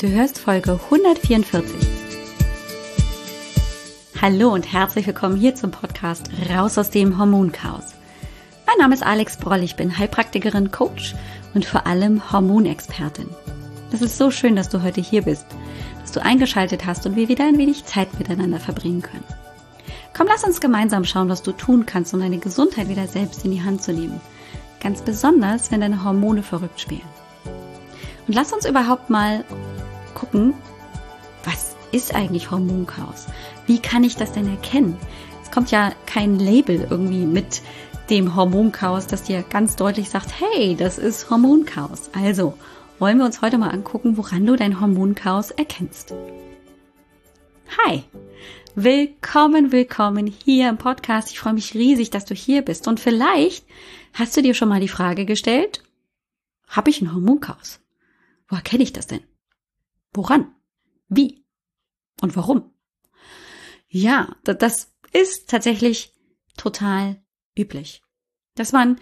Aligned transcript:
Du 0.00 0.08
hörst 0.08 0.38
Folge 0.38 0.80
144. 0.86 1.62
Hallo 4.22 4.48
und 4.48 4.72
herzlich 4.72 5.06
willkommen 5.06 5.36
hier 5.36 5.54
zum 5.54 5.72
Podcast 5.72 6.30
Raus 6.48 6.78
aus 6.78 6.88
dem 6.88 7.18
Hormonchaos. 7.18 7.84
Mein 8.66 8.78
Name 8.78 8.94
ist 8.94 9.02
Alex 9.02 9.36
Broll, 9.36 9.62
ich 9.62 9.76
bin 9.76 9.98
Heilpraktikerin, 9.98 10.70
Coach 10.70 11.14
und 11.52 11.66
vor 11.66 11.86
allem 11.86 12.32
Hormonexpertin. 12.32 13.28
Es 13.92 14.00
ist 14.00 14.16
so 14.16 14.30
schön, 14.30 14.56
dass 14.56 14.70
du 14.70 14.82
heute 14.82 15.02
hier 15.02 15.20
bist, 15.20 15.44
dass 16.00 16.12
du 16.12 16.24
eingeschaltet 16.24 16.86
hast 16.86 17.04
und 17.04 17.14
wir 17.14 17.28
wieder 17.28 17.44
ein 17.44 17.58
wenig 17.58 17.84
Zeit 17.84 18.18
miteinander 18.18 18.58
verbringen 18.58 19.02
können. 19.02 19.26
Komm, 20.16 20.28
lass 20.28 20.44
uns 20.44 20.62
gemeinsam 20.62 21.04
schauen, 21.04 21.28
was 21.28 21.42
du 21.42 21.52
tun 21.52 21.84
kannst, 21.84 22.14
um 22.14 22.20
deine 22.20 22.38
Gesundheit 22.38 22.88
wieder 22.88 23.06
selbst 23.06 23.44
in 23.44 23.50
die 23.50 23.62
Hand 23.62 23.82
zu 23.82 23.92
nehmen. 23.92 24.18
Ganz 24.82 25.02
besonders, 25.02 25.70
wenn 25.70 25.82
deine 25.82 26.02
Hormone 26.02 26.42
verrückt 26.42 26.80
spielen. 26.80 27.02
Und 28.30 28.34
lass 28.34 28.52
uns 28.52 28.64
überhaupt 28.64 29.10
mal 29.10 29.44
gucken, 30.14 30.54
was 31.44 31.76
ist 31.92 32.14
eigentlich 32.14 32.50
Hormonchaos? 32.50 33.26
Wie 33.66 33.78
kann 33.78 34.04
ich 34.04 34.16
das 34.16 34.32
denn 34.32 34.48
erkennen? 34.48 34.96
Es 35.42 35.50
kommt 35.50 35.70
ja 35.70 35.92
kein 36.06 36.38
Label 36.38 36.86
irgendwie 36.88 37.26
mit 37.26 37.62
dem 38.10 38.34
Hormonchaos, 38.34 39.06
das 39.06 39.22
dir 39.22 39.42
ganz 39.42 39.76
deutlich 39.76 40.10
sagt, 40.10 40.30
hey, 40.40 40.76
das 40.76 40.98
ist 40.98 41.30
Hormonchaos. 41.30 42.10
Also 42.12 42.54
wollen 42.98 43.18
wir 43.18 43.24
uns 43.24 43.40
heute 43.40 43.56
mal 43.56 43.70
angucken, 43.70 44.16
woran 44.16 44.44
du 44.44 44.56
dein 44.56 44.80
Hormonchaos 44.80 45.52
erkennst. 45.52 46.12
Hi, 47.86 48.02
willkommen, 48.74 49.72
willkommen 49.72 50.26
hier 50.26 50.68
im 50.68 50.76
Podcast. 50.76 51.30
Ich 51.30 51.38
freue 51.38 51.54
mich 51.54 51.74
riesig, 51.74 52.10
dass 52.10 52.24
du 52.24 52.34
hier 52.34 52.62
bist. 52.62 52.88
Und 52.88 52.98
vielleicht 53.00 53.64
hast 54.12 54.36
du 54.36 54.42
dir 54.42 54.54
schon 54.54 54.68
mal 54.68 54.80
die 54.80 54.88
Frage 54.88 55.24
gestellt, 55.24 55.82
habe 56.66 56.90
ich 56.90 57.00
ein 57.00 57.14
Hormonchaos? 57.14 57.80
Woher 58.48 58.62
kenne 58.62 58.82
ich 58.82 58.92
das 58.92 59.06
denn? 59.06 59.29
Woran? 60.12 60.54
Wie? 61.08 61.44
Und 62.20 62.36
warum? 62.36 62.72
Ja, 63.88 64.36
das 64.44 64.92
ist 65.12 65.50
tatsächlich 65.50 66.12
total 66.56 67.22
üblich. 67.56 68.02
Dass 68.54 68.72
man 68.72 68.98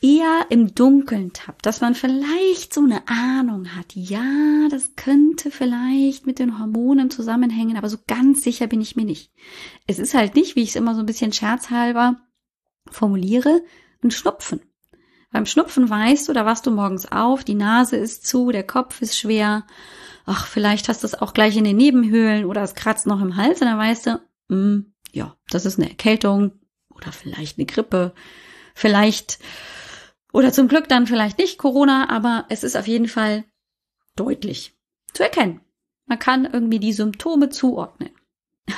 eher 0.00 0.46
im 0.50 0.74
Dunkeln 0.74 1.32
tappt, 1.32 1.64
dass 1.64 1.80
man 1.80 1.94
vielleicht 1.94 2.74
so 2.74 2.80
eine 2.82 3.08
Ahnung 3.08 3.74
hat, 3.76 3.94
ja, 3.94 4.68
das 4.68 4.96
könnte 4.96 5.50
vielleicht 5.50 6.26
mit 6.26 6.40
den 6.40 6.58
Hormonen 6.58 7.10
zusammenhängen, 7.10 7.76
aber 7.76 7.88
so 7.88 7.98
ganz 8.08 8.42
sicher 8.42 8.66
bin 8.66 8.80
ich 8.80 8.96
mir 8.96 9.04
nicht. 9.04 9.32
Es 9.86 10.00
ist 10.00 10.14
halt 10.14 10.34
nicht, 10.34 10.56
wie 10.56 10.62
ich 10.62 10.70
es 10.70 10.76
immer 10.76 10.94
so 10.94 11.00
ein 11.00 11.06
bisschen 11.06 11.32
scherzhalber 11.32 12.20
formuliere, 12.90 13.62
ein 14.02 14.10
Schnupfen. 14.10 14.60
Beim 15.30 15.46
Schnupfen 15.46 15.88
weißt 15.88 16.28
du, 16.28 16.32
da 16.32 16.44
wachst 16.44 16.66
du 16.66 16.72
morgens 16.72 17.10
auf, 17.10 17.44
die 17.44 17.54
Nase 17.54 17.96
ist 17.96 18.26
zu, 18.26 18.50
der 18.50 18.66
Kopf 18.66 19.00
ist 19.00 19.16
schwer 19.16 19.64
ach, 20.24 20.46
vielleicht 20.46 20.88
hast 20.88 21.02
du 21.02 21.06
es 21.06 21.14
auch 21.14 21.34
gleich 21.34 21.56
in 21.56 21.64
den 21.64 21.76
Nebenhöhlen 21.76 22.44
oder 22.44 22.62
es 22.62 22.74
kratzt 22.74 23.06
noch 23.06 23.20
im 23.20 23.36
Hals 23.36 23.60
und 23.60 23.66
dann 23.66 23.78
weißt 23.78 24.06
du, 24.06 24.10
mh, 24.10 24.20
hm, 24.48 24.94
ja, 25.12 25.36
das 25.50 25.66
ist 25.66 25.78
eine 25.78 25.90
Erkältung 25.90 26.52
oder 26.90 27.12
vielleicht 27.12 27.58
eine 27.58 27.66
Grippe, 27.66 28.14
vielleicht 28.74 29.38
oder 30.32 30.52
zum 30.52 30.68
Glück 30.68 30.88
dann 30.88 31.06
vielleicht 31.06 31.38
nicht 31.38 31.58
Corona, 31.58 32.08
aber 32.08 32.46
es 32.48 32.64
ist 32.64 32.76
auf 32.76 32.88
jeden 32.88 33.08
Fall 33.08 33.44
deutlich 34.16 34.74
zu 35.12 35.22
erkennen. 35.22 35.60
Man 36.06 36.18
kann 36.18 36.44
irgendwie 36.44 36.78
die 36.78 36.92
Symptome 36.92 37.50
zuordnen. 37.50 38.10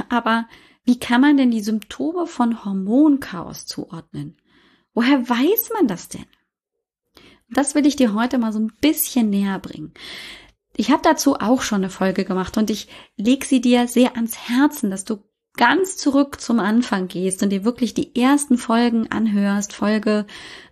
Aber 0.09 0.49
wie 0.85 0.99
kann 0.99 1.21
man 1.21 1.37
denn 1.37 1.51
die 1.51 1.63
Symptome 1.63 2.27
von 2.27 2.65
Hormonchaos 2.65 3.67
zuordnen? 3.67 4.37
Woher 4.93 5.29
weiß 5.29 5.71
man 5.75 5.87
das 5.87 6.09
denn? 6.09 6.27
Das 7.51 7.75
will 7.75 7.87
ich 7.87 7.97
dir 7.97 8.15
heute 8.15 8.39
mal 8.39 8.53
so 8.53 8.59
ein 8.59 8.73
bisschen 8.81 9.31
näher 9.31 9.59
bringen. 9.59 9.95
Ich 10.77 10.91
habe 10.91 11.03
dazu 11.03 11.37
auch 11.37 11.63
schon 11.63 11.79
eine 11.79 11.91
Folge 11.91 12.25
gemacht 12.25 12.57
und 12.57 12.71
ich 12.71 12.89
leg 13.17 13.45
sie 13.45 13.61
dir 13.61 13.87
sehr 13.87 14.17
ans 14.17 14.49
Herzen, 14.49 14.91
dass 14.91 15.05
du 15.05 15.23
ganz 15.57 15.97
zurück 15.97 16.41
zum 16.41 16.59
Anfang 16.59 17.07
gehst 17.07 17.43
und 17.43 17.51
dir 17.51 17.65
wirklich 17.65 17.95
die 17.95 18.17
ersten 18.21 18.59
Folgen 18.59 19.11
anhörst. 19.11 19.73
Folge 19.73 20.27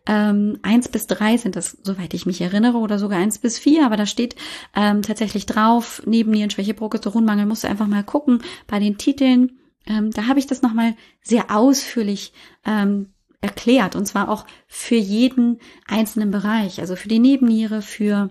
ähm, 0.07 0.59
1 0.63 0.89
bis 0.89 1.07
3 1.07 1.37
sind 1.37 1.55
das, 1.55 1.79
soweit 1.83 2.15
ich 2.15 2.27
mich 2.27 2.41
erinnere, 2.41 2.79
oder 2.79 2.99
sogar 2.99 3.21
1 3.21 3.39
bis 3.39 3.59
4, 3.59 3.87
aber 3.87 3.97
da 3.97 4.07
steht 4.07 4.35
ähm, 4.75 5.03
tatsächlich 5.03 5.47
drauf, 5.47 6.03
neben 6.05 6.33
Nierenschwäche, 6.33 6.75
Progesteronmangel, 6.75 7.47
musst 7.47 7.63
du 7.63 7.69
einfach 7.69 7.87
mal 7.87 8.03
gucken 8.03 8.43
bei 8.67 8.81
den 8.81 8.99
Titeln. 8.99 9.59
Ähm, 9.87 10.11
da 10.11 10.27
habe 10.27 10.41
ich 10.41 10.49
das 10.49 10.63
nochmal 10.63 10.97
sehr 11.23 11.57
ausführlich 11.57 12.33
ähm, 12.67 13.13
erklärt 13.41 13.95
und 13.95 14.07
zwar 14.07 14.29
auch 14.29 14.47
für 14.67 14.97
jeden 14.97 15.61
einzelnen 15.87 16.31
Bereich, 16.33 16.81
also 16.81 16.97
für 16.97 17.09
die 17.09 17.19
Nebenniere, 17.19 17.83
für 17.83 18.31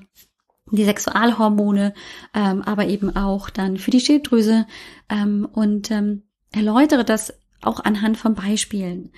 die 0.77 0.85
Sexualhormone, 0.85 1.93
ähm, 2.33 2.61
aber 2.63 2.87
eben 2.87 3.15
auch 3.15 3.49
dann 3.49 3.77
für 3.77 3.91
die 3.91 3.99
Schilddrüse 3.99 4.65
ähm, 5.09 5.47
und 5.51 5.91
ähm, 5.91 6.23
erläutere 6.51 7.03
das 7.05 7.33
auch 7.61 7.79
anhand 7.79 8.17
von 8.17 8.35
Beispielen. 8.35 9.11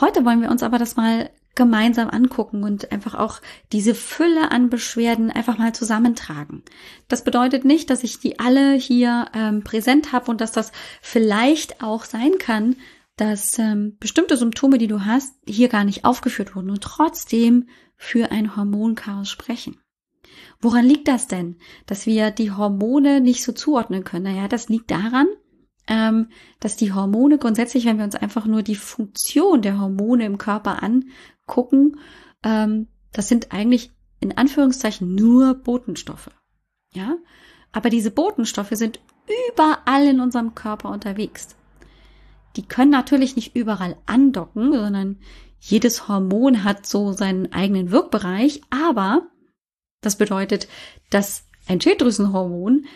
Heute 0.00 0.24
wollen 0.24 0.42
wir 0.42 0.50
uns 0.50 0.62
aber 0.62 0.78
das 0.78 0.96
mal 0.96 1.30
gemeinsam 1.54 2.08
angucken 2.08 2.62
und 2.62 2.92
einfach 2.92 3.14
auch 3.16 3.40
diese 3.72 3.94
Fülle 3.94 4.52
an 4.52 4.70
Beschwerden 4.70 5.30
einfach 5.30 5.58
mal 5.58 5.74
zusammentragen. 5.74 6.62
Das 7.08 7.24
bedeutet 7.24 7.64
nicht, 7.64 7.90
dass 7.90 8.04
ich 8.04 8.20
die 8.20 8.38
alle 8.38 8.74
hier 8.74 9.26
ähm, 9.34 9.64
präsent 9.64 10.12
habe 10.12 10.30
und 10.30 10.40
dass 10.40 10.52
das 10.52 10.70
vielleicht 11.02 11.82
auch 11.82 12.04
sein 12.04 12.38
kann, 12.38 12.76
dass 13.16 13.58
ähm, 13.58 13.96
bestimmte 13.98 14.36
Symptome, 14.36 14.78
die 14.78 14.86
du 14.86 15.04
hast, 15.04 15.34
hier 15.48 15.68
gar 15.68 15.82
nicht 15.82 16.04
aufgeführt 16.04 16.54
wurden 16.54 16.70
und 16.70 16.82
trotzdem 16.82 17.68
für 17.96 18.30
ein 18.30 18.54
Hormonchaos 18.54 19.28
sprechen. 19.28 19.80
Woran 20.60 20.84
liegt 20.84 21.08
das 21.08 21.26
denn, 21.26 21.56
dass 21.86 22.06
wir 22.06 22.30
die 22.30 22.50
Hormone 22.50 23.20
nicht 23.20 23.42
so 23.42 23.52
zuordnen 23.52 24.04
können? 24.04 24.24
Naja, 24.24 24.48
das 24.48 24.68
liegt 24.68 24.90
daran, 24.90 25.26
ähm, 25.86 26.28
dass 26.60 26.76
die 26.76 26.92
Hormone 26.92 27.38
grundsätzlich, 27.38 27.86
wenn 27.86 27.98
wir 27.98 28.04
uns 28.04 28.14
einfach 28.14 28.46
nur 28.46 28.62
die 28.62 28.76
Funktion 28.76 29.62
der 29.62 29.80
Hormone 29.80 30.26
im 30.26 30.38
Körper 30.38 30.82
angucken, 30.82 31.98
ähm, 32.42 32.88
das 33.12 33.28
sind 33.28 33.52
eigentlich 33.52 33.90
in 34.20 34.36
Anführungszeichen 34.36 35.14
nur 35.14 35.54
Botenstoffe. 35.54 36.30
Ja, 36.92 37.16
aber 37.72 37.90
diese 37.90 38.10
Botenstoffe 38.10 38.72
sind 38.72 39.00
überall 39.50 40.06
in 40.06 40.20
unserem 40.20 40.54
Körper 40.54 40.90
unterwegs. 40.90 41.56
Die 42.56 42.66
können 42.66 42.90
natürlich 42.90 43.36
nicht 43.36 43.54
überall 43.54 43.96
andocken, 44.06 44.72
sondern 44.72 45.18
jedes 45.60 46.08
Hormon 46.08 46.64
hat 46.64 46.86
so 46.86 47.12
seinen 47.12 47.52
eigenen 47.52 47.90
Wirkbereich, 47.90 48.62
aber 48.70 49.28
das 50.00 50.16
bedeutet, 50.16 50.68
dass 51.10 51.46
ein 51.66 51.80
Schilddrüsenhormon 51.80 52.86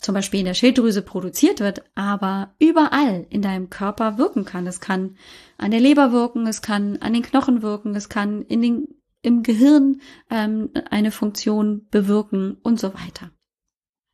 zum 0.00 0.14
Beispiel 0.14 0.40
in 0.40 0.46
der 0.46 0.54
Schilddrüse 0.54 1.02
produziert 1.02 1.60
wird, 1.60 1.82
aber 1.94 2.54
überall 2.58 3.26
in 3.30 3.42
deinem 3.42 3.68
Körper 3.68 4.16
wirken 4.16 4.44
kann. 4.44 4.66
Es 4.66 4.80
kann 4.80 5.16
an 5.56 5.72
der 5.72 5.80
Leber 5.80 6.12
wirken, 6.12 6.46
es 6.46 6.62
kann 6.62 6.98
an 6.98 7.12
den 7.12 7.22
Knochen 7.22 7.62
wirken, 7.62 7.96
es 7.96 8.08
kann 8.08 8.42
in 8.42 8.62
den, 8.62 8.88
im 9.22 9.42
Gehirn 9.42 10.00
ähm, 10.30 10.70
eine 10.90 11.10
Funktion 11.10 11.86
bewirken 11.90 12.58
und 12.62 12.78
so 12.78 12.94
weiter. 12.94 13.32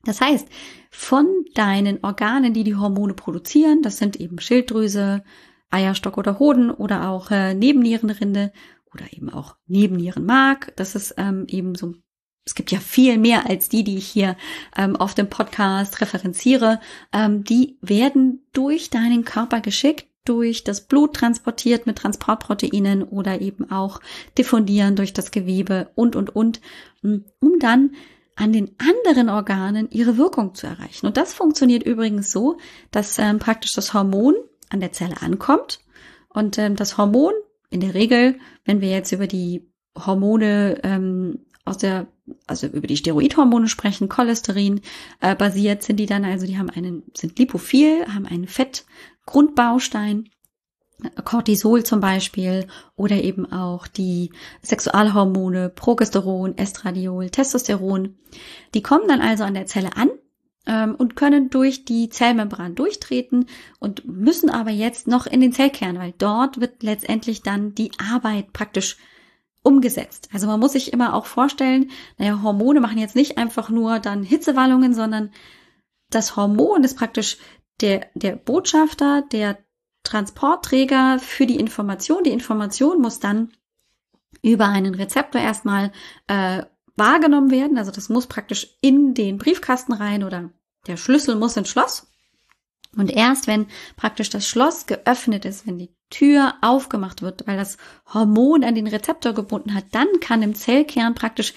Das 0.04 0.20
heißt, 0.20 0.48
von 0.90 1.26
deinen 1.54 2.02
Organen, 2.02 2.54
die 2.54 2.64
die 2.64 2.76
Hormone 2.76 3.14
produzieren, 3.14 3.82
das 3.82 3.98
sind 3.98 4.16
eben 4.16 4.38
Schilddrüse, 4.38 5.22
Eierstock 5.70 6.18
oder 6.18 6.38
Hoden 6.38 6.70
oder 6.70 7.08
auch 7.08 7.30
äh, 7.30 7.54
Nebennierenrinde 7.54 8.52
oder 8.92 9.12
eben 9.12 9.28
auch 9.28 9.56
Nebennierenmark, 9.66 10.74
das 10.76 10.94
ist 10.94 11.14
ähm, 11.18 11.46
eben 11.48 11.74
so 11.74 11.94
es 12.44 12.54
gibt 12.54 12.70
ja 12.70 12.78
viel 12.78 13.18
mehr 13.18 13.48
als 13.48 13.68
die, 13.68 13.84
die 13.84 13.96
ich 13.96 14.06
hier 14.06 14.36
ähm, 14.76 14.96
auf 14.96 15.14
dem 15.14 15.28
Podcast 15.28 16.00
referenziere, 16.00 16.80
ähm, 17.12 17.44
die 17.44 17.78
werden 17.80 18.44
durch 18.52 18.90
deinen 18.90 19.24
Körper 19.24 19.60
geschickt, 19.60 20.06
durch 20.24 20.64
das 20.64 20.82
Blut 20.82 21.14
transportiert 21.14 21.86
mit 21.86 21.96
Transportproteinen 21.96 23.02
oder 23.02 23.40
eben 23.40 23.70
auch 23.70 24.00
diffundieren 24.38 24.96
durch 24.96 25.12
das 25.12 25.30
Gewebe 25.30 25.90
und, 25.94 26.16
und, 26.16 26.34
und, 26.34 26.60
hm, 27.02 27.24
um 27.40 27.58
dann 27.58 27.90
an 28.36 28.52
den 28.52 28.74
anderen 28.78 29.28
Organen 29.28 29.90
ihre 29.90 30.16
Wirkung 30.16 30.54
zu 30.54 30.66
erreichen. 30.66 31.06
Und 31.06 31.16
das 31.16 31.34
funktioniert 31.34 31.84
übrigens 31.84 32.30
so, 32.30 32.56
dass 32.90 33.18
ähm, 33.18 33.38
praktisch 33.38 33.72
das 33.72 33.94
Hormon 33.94 34.34
an 34.70 34.80
der 34.80 34.92
Zelle 34.92 35.22
ankommt 35.22 35.80
und 36.30 36.58
ähm, 36.58 36.74
das 36.74 36.98
Hormon 36.98 37.32
in 37.70 37.80
der 37.80 37.94
Regel, 37.94 38.38
wenn 38.64 38.80
wir 38.80 38.88
jetzt 38.88 39.12
über 39.12 39.26
die 39.26 39.70
Hormone 39.96 40.80
ähm, 40.82 41.43
aus 41.64 41.78
der, 41.78 42.06
also 42.46 42.66
über 42.66 42.86
die 42.86 42.96
Steroidhormone 42.96 43.68
sprechen, 43.68 44.08
Cholesterin 44.08 44.80
äh, 45.20 45.34
basiert 45.34 45.82
sind 45.82 45.98
die 45.98 46.06
dann, 46.06 46.24
also 46.24 46.46
die 46.46 46.58
haben 46.58 46.70
einen, 46.70 47.04
sind 47.14 47.38
lipophil, 47.38 48.06
haben 48.12 48.26
einen 48.26 48.46
Fettgrundbaustein, 48.46 50.28
Cortisol 51.24 51.84
zum 51.84 52.00
Beispiel 52.00 52.66
oder 52.96 53.22
eben 53.22 53.50
auch 53.50 53.86
die 53.86 54.30
Sexualhormone 54.62 55.68
Progesteron, 55.70 56.56
Estradiol, 56.56 57.30
Testosteron. 57.30 58.16
Die 58.74 58.82
kommen 58.82 59.08
dann 59.08 59.20
also 59.20 59.44
an 59.44 59.54
der 59.54 59.66
Zelle 59.66 59.96
an 59.96 60.10
ähm, 60.66 60.94
und 60.94 61.16
können 61.16 61.50
durch 61.50 61.84
die 61.84 62.08
Zellmembran 62.08 62.74
durchtreten 62.74 63.46
und 63.80 64.06
müssen 64.06 64.50
aber 64.50 64.70
jetzt 64.70 65.06
noch 65.06 65.26
in 65.26 65.40
den 65.40 65.52
Zellkern, 65.52 65.98
weil 65.98 66.14
dort 66.16 66.60
wird 66.60 66.82
letztendlich 66.82 67.42
dann 67.42 67.74
die 67.74 67.90
Arbeit 67.98 68.52
praktisch 68.52 68.96
umgesetzt. 69.64 70.28
Also 70.32 70.46
man 70.46 70.60
muss 70.60 70.72
sich 70.72 70.92
immer 70.92 71.14
auch 71.14 71.26
vorstellen, 71.26 71.90
naja, 72.18 72.40
Hormone 72.42 72.80
machen 72.80 72.98
jetzt 72.98 73.16
nicht 73.16 73.38
einfach 73.38 73.70
nur 73.70 73.98
dann 73.98 74.22
Hitzewallungen, 74.22 74.94
sondern 74.94 75.32
das 76.10 76.36
Hormon 76.36 76.84
ist 76.84 76.96
praktisch 76.96 77.38
der, 77.80 78.06
der 78.14 78.36
Botschafter, 78.36 79.22
der 79.32 79.58
Transportträger 80.04 81.18
für 81.18 81.46
die 81.46 81.58
Information. 81.58 82.22
Die 82.22 82.30
Information 82.30 83.00
muss 83.00 83.18
dann 83.18 83.52
über 84.42 84.68
einen 84.68 84.94
Rezeptor 84.94 85.40
erstmal 85.40 85.90
äh, 86.26 86.62
wahrgenommen 86.96 87.50
werden. 87.50 87.78
Also 87.78 87.90
das 87.90 88.10
muss 88.10 88.26
praktisch 88.26 88.76
in 88.82 89.14
den 89.14 89.38
Briefkasten 89.38 89.94
rein 89.94 90.22
oder 90.22 90.50
der 90.86 90.98
Schlüssel 90.98 91.36
muss 91.36 91.56
ins 91.56 91.70
Schloss. 91.70 92.13
Und 92.96 93.10
erst 93.10 93.46
wenn 93.46 93.66
praktisch 93.96 94.30
das 94.30 94.46
Schloss 94.46 94.86
geöffnet 94.86 95.44
ist, 95.44 95.66
wenn 95.66 95.78
die 95.78 95.94
Tür 96.10 96.54
aufgemacht 96.60 97.22
wird, 97.22 97.46
weil 97.46 97.56
das 97.56 97.76
Hormon 98.12 98.64
an 98.64 98.74
den 98.74 98.86
Rezeptor 98.86 99.32
gebunden 99.32 99.74
hat, 99.74 99.86
dann 99.92 100.06
kann 100.20 100.42
im 100.42 100.54
Zellkern 100.54 101.14
praktisch 101.14 101.54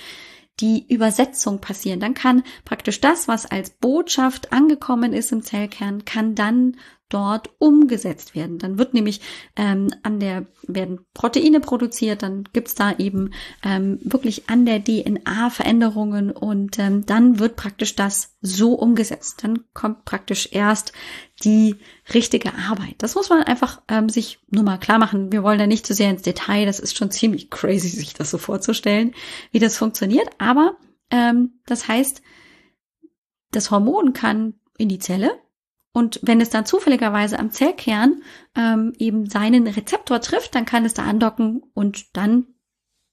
die 0.59 0.91
Übersetzung 0.91 1.59
passieren. 1.61 1.99
Dann 1.99 2.13
kann 2.13 2.43
praktisch 2.65 2.99
das, 2.99 3.27
was 3.27 3.45
als 3.45 3.69
Botschaft 3.69 4.51
angekommen 4.51 5.13
ist 5.13 5.31
im 5.31 5.43
Zellkern, 5.43 6.05
kann 6.05 6.33
dann 6.33 6.77
dort 7.09 7.49
umgesetzt 7.57 8.35
werden. 8.35 8.57
Dann 8.57 8.77
wird 8.77 8.93
nämlich 8.93 9.21
ähm, 9.55 9.89
an 10.03 10.19
der 10.19 10.45
werden 10.67 10.99
Proteine 11.13 11.59
produziert, 11.59 12.23
dann 12.23 12.43
gibt's 12.51 12.75
da 12.75 12.93
eben 12.97 13.31
ähm, 13.63 13.99
wirklich 14.01 14.49
an 14.49 14.65
der 14.65 14.83
DNA 14.83 15.49
Veränderungen 15.49 16.31
und 16.31 16.77
ähm, 16.79 17.05
dann 17.05 17.39
wird 17.39 17.55
praktisch 17.55 17.95
das 17.95 18.35
so 18.41 18.73
umgesetzt. 18.73 19.43
Dann 19.43 19.63
kommt 19.73 20.05
praktisch 20.05 20.49
erst 20.51 20.91
die 21.43 21.75
richtige 22.13 22.53
Arbeit. 22.53 22.95
Das 22.97 23.15
muss 23.15 23.29
man 23.29 23.43
einfach 23.43 23.81
ähm, 23.87 24.09
sich 24.09 24.39
nur 24.49 24.63
mal 24.63 24.77
klar 24.77 24.99
machen. 24.99 25.31
Wir 25.31 25.43
wollen 25.43 25.59
da 25.59 25.67
nicht 25.67 25.85
zu 25.85 25.93
sehr 25.93 26.09
ins 26.09 26.23
Detail. 26.23 26.65
Das 26.65 26.79
ist 26.79 26.97
schon 26.97 27.11
ziemlich 27.11 27.49
crazy, 27.49 27.89
sich 27.89 28.13
das 28.13 28.31
so 28.31 28.37
vorzustellen, 28.37 29.13
wie 29.51 29.59
das 29.59 29.77
funktioniert. 29.77 30.27
Aber 30.39 30.77
ähm, 31.09 31.59
das 31.65 31.87
heißt, 31.87 32.21
das 33.51 33.71
Hormon 33.71 34.13
kann 34.13 34.55
in 34.77 34.89
die 34.89 34.99
Zelle 34.99 35.31
und 35.97 36.19
wenn 36.21 36.41
es 36.41 36.51
dann 36.51 36.67
zufälligerweise 36.67 37.39
am 37.39 37.49
Zellkern 37.49 38.21
ähm, 38.55 38.93
eben 38.99 39.27
seinen 39.27 39.65
Rezeptor 39.65 40.21
trifft, 40.21 40.53
dann 40.53 40.63
kann 40.63 40.85
es 40.85 40.93
da 40.93 41.03
andocken 41.03 41.63
und 41.73 42.15
dann 42.15 42.45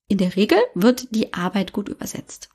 in 0.06 0.19
der 0.19 0.36
Regel 0.36 0.58
wird 0.75 1.14
die 1.14 1.32
Arbeit 1.32 1.72
gut 1.72 1.88
übersetzt. 1.88 2.50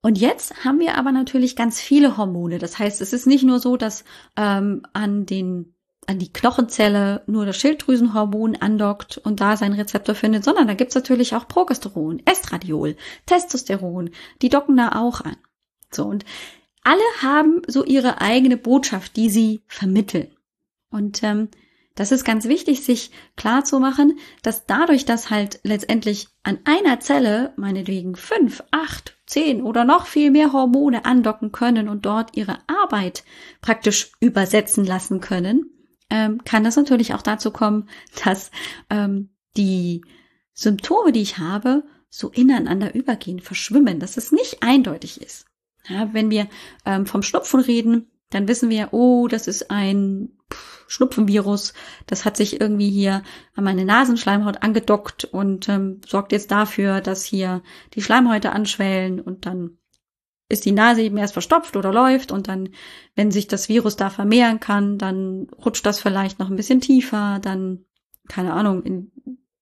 Und 0.00 0.16
jetzt 0.16 0.64
haben 0.64 0.80
wir 0.80 0.96
aber 0.96 1.12
natürlich 1.12 1.54
ganz 1.54 1.82
viele 1.82 2.16
Hormone. 2.16 2.58
Das 2.58 2.78
heißt, 2.78 3.02
es 3.02 3.12
ist 3.12 3.26
nicht 3.26 3.44
nur 3.44 3.60
so, 3.60 3.76
dass 3.76 4.04
ähm, 4.38 4.86
an 4.94 5.26
den 5.26 5.74
an 6.06 6.18
die 6.18 6.32
Knochenzelle 6.32 7.22
nur 7.26 7.44
das 7.44 7.58
Schilddrüsenhormon 7.58 8.56
andockt 8.56 9.18
und 9.18 9.42
da 9.42 9.58
seinen 9.58 9.74
Rezeptor 9.74 10.14
findet, 10.14 10.44
sondern 10.44 10.66
da 10.66 10.72
gibt's 10.72 10.94
natürlich 10.94 11.34
auch 11.34 11.46
Progesteron, 11.46 12.22
Estradiol, 12.24 12.96
Testosteron, 13.26 14.08
die 14.40 14.48
docken 14.48 14.78
da 14.78 14.92
auch 14.92 15.20
an. 15.20 15.36
So, 15.92 16.06
und 16.06 16.24
alle 16.82 17.02
haben 17.22 17.62
so 17.66 17.84
ihre 17.84 18.20
eigene 18.20 18.56
Botschaft, 18.56 19.16
die 19.16 19.30
sie 19.30 19.60
vermitteln. 19.66 20.28
Und 20.90 21.22
ähm, 21.22 21.48
das 21.94 22.12
ist 22.12 22.24
ganz 22.24 22.46
wichtig, 22.46 22.82
sich 22.82 23.10
klar 23.36 23.64
zu 23.64 23.78
machen, 23.78 24.18
dass 24.42 24.64
dadurch, 24.66 25.04
dass 25.04 25.30
halt 25.30 25.60
letztendlich 25.64 26.28
an 26.42 26.58
einer 26.64 27.00
Zelle 27.00 27.52
meinetwegen 27.56 28.16
fünf, 28.16 28.62
acht, 28.70 29.18
zehn 29.26 29.62
oder 29.62 29.84
noch 29.84 30.06
viel 30.06 30.30
mehr 30.30 30.52
Hormone 30.52 31.04
andocken 31.04 31.52
können 31.52 31.88
und 31.88 32.06
dort 32.06 32.36
ihre 32.36 32.58
Arbeit 32.68 33.24
praktisch 33.60 34.12
übersetzen 34.20 34.84
lassen 34.84 35.20
können, 35.20 35.70
ähm, 36.08 36.42
kann 36.44 36.64
das 36.64 36.76
natürlich 36.76 37.14
auch 37.14 37.22
dazu 37.22 37.50
kommen, 37.50 37.88
dass 38.24 38.50
ähm, 38.88 39.30
die 39.56 40.02
Symptome, 40.54 41.12
die 41.12 41.22
ich 41.22 41.38
habe, 41.38 41.84
so 42.08 42.28
ineinander 42.30 42.94
übergehen, 42.94 43.40
verschwimmen, 43.40 44.00
dass 44.00 44.16
es 44.16 44.32
nicht 44.32 44.62
eindeutig 44.62 45.20
ist. 45.20 45.49
Ja, 45.90 46.12
wenn 46.12 46.30
wir 46.30 46.46
ähm, 46.86 47.06
vom 47.06 47.22
Schnupfen 47.22 47.60
reden, 47.60 48.10
dann 48.30 48.46
wissen 48.48 48.70
wir, 48.70 48.92
oh, 48.92 49.26
das 49.28 49.48
ist 49.48 49.70
ein 49.70 50.30
Schnupfenvirus, 50.86 51.74
das 52.06 52.24
hat 52.24 52.36
sich 52.36 52.60
irgendwie 52.60 52.90
hier 52.90 53.22
an 53.54 53.64
meine 53.64 53.84
Nasenschleimhaut 53.84 54.62
angedockt 54.62 55.24
und 55.24 55.68
ähm, 55.68 56.00
sorgt 56.06 56.32
jetzt 56.32 56.50
dafür, 56.50 57.00
dass 57.00 57.24
hier 57.24 57.62
die 57.94 58.02
Schleimhäute 58.02 58.52
anschwellen 58.52 59.20
und 59.20 59.46
dann 59.46 59.78
ist 60.48 60.64
die 60.64 60.72
Nase 60.72 61.02
eben 61.02 61.16
erst 61.16 61.32
verstopft 61.32 61.76
oder 61.76 61.92
läuft 61.92 62.32
und 62.32 62.48
dann, 62.48 62.70
wenn 63.14 63.30
sich 63.30 63.46
das 63.46 63.68
Virus 63.68 63.96
da 63.96 64.10
vermehren 64.10 64.58
kann, 64.58 64.98
dann 64.98 65.46
rutscht 65.64 65.86
das 65.86 66.00
vielleicht 66.00 66.40
noch 66.40 66.50
ein 66.50 66.56
bisschen 66.56 66.80
tiefer, 66.80 67.38
dann, 67.40 67.84
keine 68.28 68.52
Ahnung, 68.52 68.82
in 68.82 69.12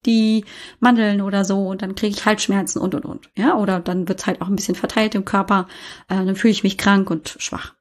die 0.06 0.44
Mandeln 0.80 1.20
oder 1.20 1.44
so 1.44 1.66
und 1.66 1.82
dann 1.82 1.94
kriege 1.94 2.14
ich 2.14 2.24
Halsschmerzen 2.24 2.80
und 2.80 2.94
und 2.94 3.04
und. 3.04 3.30
Ja, 3.36 3.56
oder 3.56 3.80
dann 3.80 4.08
wird's 4.08 4.26
halt 4.26 4.40
auch 4.40 4.48
ein 4.48 4.56
bisschen 4.56 4.74
verteilt 4.74 5.14
im 5.14 5.24
Körper, 5.24 5.66
äh, 6.08 6.24
dann 6.24 6.36
fühle 6.36 6.52
ich 6.52 6.62
mich 6.62 6.78
krank 6.78 7.10
und 7.10 7.36
schwach. 7.38 7.74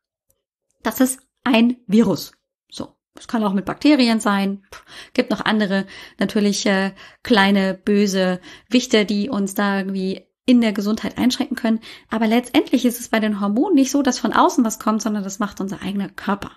Das 0.83 0.99
ist 0.99 1.19
ein 1.43 1.77
Virus. 1.87 2.33
So. 2.69 2.95
Es 3.17 3.27
kann 3.27 3.43
auch 3.43 3.53
mit 3.53 3.65
Bakterien 3.65 4.19
sein. 4.19 4.63
Puh, 4.69 4.81
gibt 5.13 5.31
noch 5.31 5.45
andere 5.45 5.85
natürlich 6.19 6.65
äh, 6.65 6.93
kleine 7.23 7.73
böse 7.73 8.39
Wichte, 8.69 9.05
die 9.05 9.29
uns 9.29 9.55
da 9.55 9.79
irgendwie 9.79 10.27
in 10.45 10.61
der 10.61 10.73
Gesundheit 10.73 11.17
einschränken 11.17 11.57
können. 11.57 11.79
Aber 12.09 12.27
letztendlich 12.27 12.85
ist 12.85 12.99
es 12.99 13.09
bei 13.09 13.19
den 13.19 13.41
Hormonen 13.41 13.75
nicht 13.75 13.91
so, 13.91 14.01
dass 14.01 14.19
von 14.19 14.33
außen 14.33 14.63
was 14.63 14.79
kommt, 14.79 15.01
sondern 15.01 15.23
das 15.23 15.39
macht 15.39 15.59
unser 15.59 15.81
eigener 15.81 16.09
Körper. 16.09 16.51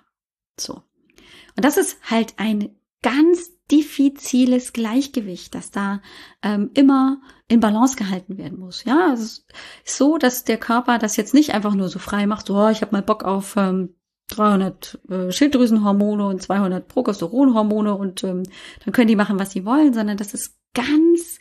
So. 0.58 0.82
Und 1.56 1.64
das 1.64 1.76
ist 1.76 1.98
halt 2.08 2.34
ein 2.36 2.79
ganz 3.02 3.50
diffiziles 3.70 4.72
Gleichgewicht, 4.72 5.54
das 5.54 5.70
da 5.70 6.02
ähm, 6.42 6.70
immer 6.74 7.20
in 7.48 7.60
Balance 7.60 7.96
gehalten 7.96 8.36
werden 8.36 8.58
muss. 8.58 8.84
Ja, 8.84 9.12
es 9.12 9.46
ist 9.84 9.96
so, 9.96 10.18
dass 10.18 10.44
der 10.44 10.58
Körper 10.58 10.98
das 10.98 11.16
jetzt 11.16 11.34
nicht 11.34 11.54
einfach 11.54 11.74
nur 11.74 11.88
so 11.88 11.98
frei 11.98 12.26
macht, 12.26 12.46
so, 12.46 12.56
oh, 12.56 12.68
ich 12.68 12.82
habe 12.82 12.92
mal 12.92 13.02
Bock 13.02 13.24
auf 13.24 13.54
ähm, 13.56 13.94
300 14.28 15.00
äh, 15.08 15.32
Schilddrüsenhormone 15.32 16.26
und 16.26 16.42
200 16.42 16.86
Progesteronhormone 16.88 17.94
und 17.94 18.24
ähm, 18.24 18.42
dann 18.84 18.92
können 18.92 19.08
die 19.08 19.16
machen, 19.16 19.38
was 19.38 19.52
sie 19.52 19.64
wollen, 19.64 19.92
sondern 19.92 20.16
das 20.16 20.34
ist 20.34 20.56
ganz 20.74 21.38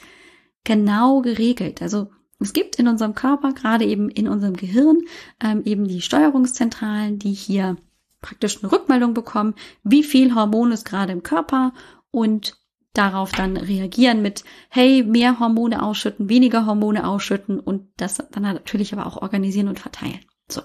genau 0.63 1.21
geregelt. 1.21 1.81
Also 1.81 2.09
es 2.39 2.53
gibt 2.53 2.77
in 2.77 2.88
unserem 2.88 3.15
Körper, 3.15 3.53
gerade 3.53 3.85
eben 3.85 4.09
in 4.09 4.27
unserem 4.27 4.56
Gehirn, 4.56 5.00
ähm, 5.44 5.63
eben 5.65 5.88
die 5.88 6.01
Steuerungszentralen, 6.01 7.19
die 7.19 7.33
hier 7.33 7.75
praktisch 8.21 8.62
eine 8.62 8.71
Rückmeldung 8.71 9.13
bekommen, 9.13 9.56
wie 9.83 10.04
viel 10.04 10.36
Hormon 10.36 10.71
ist 10.71 10.86
gerade 10.86 11.13
im 11.13 11.24
Körper 11.24 11.74
und 12.12 12.57
darauf 12.94 13.31
dann 13.31 13.56
reagieren 13.56 14.21
mit, 14.21 14.44
hey, 14.69 15.04
mehr 15.04 15.39
Hormone 15.39 15.83
ausschütten, 15.83 16.30
weniger 16.30 16.66
Hormone 16.66 17.07
ausschütten 17.07 17.60
und 17.60 17.88
das 17.98 18.18
dann 18.31 18.44
natürlich 18.44 18.94
aber 18.94 19.06
auch 19.06 19.21
organisieren 19.21 19.68
und 19.68 19.80
verteilen. 19.80 20.19
So. 20.50 20.62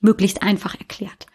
Möglichst 0.00 0.42
einfach 0.42 0.74
erklärt. 0.78 1.26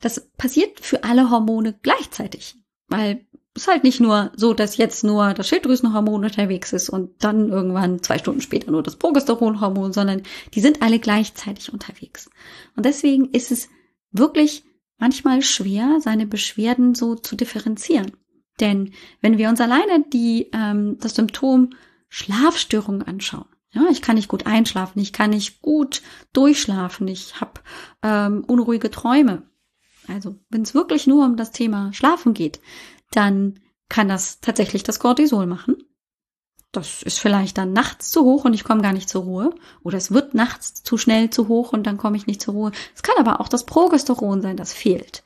Das 0.00 0.28
passiert 0.36 0.80
für 0.80 1.04
alle 1.04 1.30
Hormone 1.30 1.78
gleichzeitig, 1.82 2.56
weil 2.88 3.26
es 3.54 3.62
ist 3.62 3.68
halt 3.68 3.84
nicht 3.84 4.00
nur 4.00 4.32
so, 4.36 4.52
dass 4.52 4.76
jetzt 4.76 5.02
nur 5.02 5.32
das 5.32 5.48
Schilddrüsenhormon 5.48 6.24
unterwegs 6.24 6.74
ist 6.74 6.90
und 6.90 7.24
dann 7.24 7.48
irgendwann 7.48 8.02
zwei 8.02 8.18
Stunden 8.18 8.42
später 8.42 8.70
nur 8.70 8.82
das 8.82 8.96
Progesteronhormon, 8.96 9.94
sondern 9.94 10.22
die 10.52 10.60
sind 10.60 10.82
alle 10.82 10.98
gleichzeitig 10.98 11.72
unterwegs. 11.72 12.28
Und 12.76 12.84
deswegen 12.84 13.30
ist 13.30 13.50
es 13.50 13.70
wirklich 14.12 14.64
manchmal 14.98 15.42
schwer, 15.42 15.98
seine 16.00 16.26
Beschwerden 16.26 16.94
so 16.94 17.14
zu 17.14 17.36
differenzieren. 17.36 18.12
Denn 18.60 18.92
wenn 19.20 19.38
wir 19.38 19.48
uns 19.48 19.60
alleine 19.60 20.04
die, 20.12 20.48
ähm, 20.52 20.98
das 20.98 21.14
Symptom 21.14 21.70
Schlafstörung 22.08 23.02
anschauen, 23.02 23.46
ja, 23.72 23.82
ich 23.90 24.00
kann 24.00 24.16
nicht 24.16 24.28
gut 24.28 24.46
einschlafen, 24.46 25.00
ich 25.00 25.12
kann 25.12 25.30
nicht 25.30 25.60
gut 25.60 26.02
durchschlafen, 26.32 27.06
ich 27.08 27.40
habe 27.40 27.60
ähm, 28.02 28.42
unruhige 28.46 28.90
Träume. 28.90 29.42
Also 30.08 30.38
wenn 30.48 30.62
es 30.62 30.74
wirklich 30.74 31.06
nur 31.06 31.26
um 31.26 31.36
das 31.36 31.50
Thema 31.50 31.92
Schlafen 31.92 32.32
geht, 32.32 32.60
dann 33.10 33.60
kann 33.88 34.08
das 34.08 34.40
tatsächlich 34.40 34.82
das 34.82 34.98
Cortisol 34.98 35.46
machen. 35.46 35.76
Das 36.76 37.02
ist 37.02 37.18
vielleicht 37.18 37.56
dann 37.56 37.72
nachts 37.72 38.10
zu 38.10 38.22
hoch 38.24 38.44
und 38.44 38.52
ich 38.52 38.62
komme 38.62 38.82
gar 38.82 38.92
nicht 38.92 39.08
zur 39.08 39.22
Ruhe. 39.22 39.54
Oder 39.82 39.96
es 39.96 40.12
wird 40.12 40.34
nachts 40.34 40.82
zu 40.82 40.98
schnell 40.98 41.30
zu 41.30 41.48
hoch 41.48 41.72
und 41.72 41.86
dann 41.86 41.96
komme 41.96 42.18
ich 42.18 42.26
nicht 42.26 42.42
zur 42.42 42.52
Ruhe. 42.52 42.72
Es 42.94 43.02
kann 43.02 43.14
aber 43.18 43.40
auch 43.40 43.48
das 43.48 43.64
Progesteron 43.64 44.42
sein, 44.42 44.58
das 44.58 44.74
fehlt. 44.74 45.22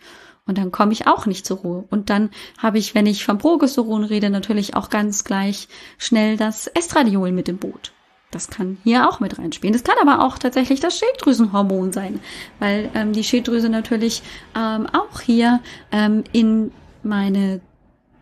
Und 0.47 0.59
dann 0.59 0.71
komme 0.71 0.93
ich 0.93 1.09
auch 1.09 1.27
nicht 1.27 1.45
zur 1.45 1.59
Ruhe. 1.59 1.85
Und 1.91 2.09
dann 2.09 2.31
habe 2.59 2.79
ich, 2.79 2.95
wenn 2.95 3.07
ich 3.07 3.25
vom 3.25 3.39
Progesteron 3.39 4.05
rede, 4.05 4.31
natürlich 4.31 4.77
auch 4.77 4.91
ganz 4.91 5.25
gleich 5.25 5.67
schnell 5.99 6.37
das 6.37 6.69
Estradiol 6.69 7.33
mit 7.33 7.49
im 7.49 7.59
Boot. 7.59 7.91
Das 8.31 8.49
kann 8.49 8.79
hier 8.85 9.09
auch 9.09 9.19
mit 9.19 9.37
reinspielen. 9.37 9.73
Das 9.73 9.83
kann 9.83 9.97
aber 10.01 10.25
auch 10.25 10.39
tatsächlich 10.39 10.79
das 10.79 10.97
Schilddrüsenhormon 10.99 11.93
sein, 11.93 12.21
weil 12.61 12.91
ähm, 12.95 13.13
die 13.13 13.25
Schilddrüse 13.25 13.69
natürlich 13.69 14.23
ähm, 14.57 14.87
auch 14.87 15.21
hier 15.21 15.59
ähm, 15.91 16.23
in 16.33 16.71
meine 17.03 17.61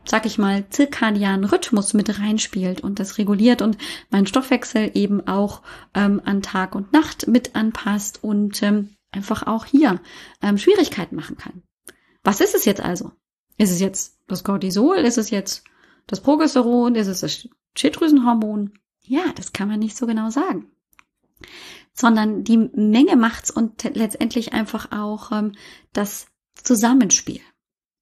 sag 0.09 0.27
ich 0.27 0.39
mal, 0.39 0.69
zirkadianen 0.71 1.45
Rhythmus 1.45 1.93
mit 1.95 2.19
reinspielt 2.19 2.81
und 2.81 2.99
das 2.99 3.19
reguliert 3.19 3.63
und 3.63 3.77
mein 4.11 4.27
Stoffwechsel 4.27 4.91
eben 4.95 5.27
auch 5.27 5.63
ähm, 5.95 6.23
an 6.25 6.43
Tag 6.43 6.75
und 6.75 6.93
Nacht 6.93 7.29
mit 7.29 7.55
anpasst 7.55 8.25
und 8.25 8.63
ähm, 8.63 8.97
einfach 9.11 9.47
auch 9.47 9.67
hier 9.67 10.01
ähm, 10.43 10.59
Schwierigkeiten 10.59 11.17
machen 11.17 11.37
kann. 11.37 11.63
Was 12.25 12.41
ist 12.41 12.55
es 12.55 12.65
jetzt 12.65 12.81
also? 12.81 13.13
Ist 13.59 13.71
es 13.71 13.81
jetzt 13.81 14.19
das 14.27 14.45
Cortisol? 14.45 14.97
Ist 14.97 15.19
es 15.19 15.31
jetzt 15.31 15.65
das 16.07 16.21
Progesteron? 16.21 16.95
Ist 16.95 17.09
es 17.09 17.21
das 17.21 17.49
Schilddrüsenhormon? 17.77 18.73
Ja, 19.03 19.25
das 19.35 19.53
kann 19.53 19.69
man 19.69 19.79
nicht 19.79 19.97
so 19.97 20.07
genau 20.07 20.31
sagen. 20.31 20.71
Sondern 21.93 22.45
die 22.45 22.57
Menge 22.59 23.17
macht's 23.17 23.51
und 23.51 23.83
letztendlich 23.95 24.53
einfach 24.53 24.93
auch 24.93 25.33
ähm, 25.33 25.53
das 25.93 26.27
Zusammenspiel. 26.55 27.41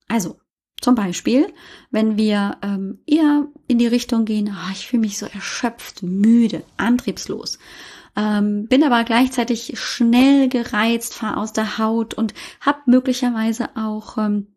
Also 0.07 0.39
zum 0.81 0.95
Beispiel, 0.95 1.51
wenn 1.89 2.17
wir 2.17 2.57
ähm, 2.61 2.99
eher 3.07 3.47
in 3.67 3.79
die 3.79 3.87
Richtung 3.87 4.25
gehen, 4.25 4.53
oh, 4.53 4.71
ich 4.71 4.87
fühle 4.87 5.01
mich 5.01 5.17
so 5.17 5.25
erschöpft, 5.25 6.03
müde, 6.03 6.63
antriebslos, 6.77 7.57
ähm, 8.15 8.67
bin 8.67 8.83
aber 8.83 9.03
gleichzeitig 9.03 9.79
schnell 9.79 10.49
gereizt, 10.49 11.13
fahre 11.13 11.37
aus 11.37 11.53
der 11.53 11.77
Haut 11.77 12.13
und 12.13 12.33
habe 12.61 12.79
möglicherweise 12.85 13.75
auch 13.75 14.17
ähm, 14.17 14.47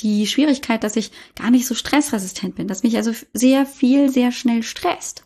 die 0.00 0.26
Schwierigkeit, 0.26 0.84
dass 0.84 0.96
ich 0.96 1.12
gar 1.34 1.50
nicht 1.50 1.66
so 1.66 1.74
stressresistent 1.74 2.54
bin, 2.54 2.68
dass 2.68 2.82
mich 2.82 2.96
also 2.96 3.12
sehr 3.32 3.66
viel, 3.66 4.10
sehr 4.10 4.32
schnell 4.32 4.62
stresst, 4.62 5.24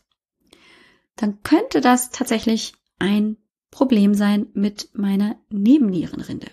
dann 1.16 1.42
könnte 1.42 1.80
das 1.80 2.10
tatsächlich 2.10 2.74
ein 2.98 3.36
Problem 3.70 4.14
sein 4.14 4.46
mit 4.54 4.90
meiner 4.94 5.36
Nebennierenrinde. 5.50 6.48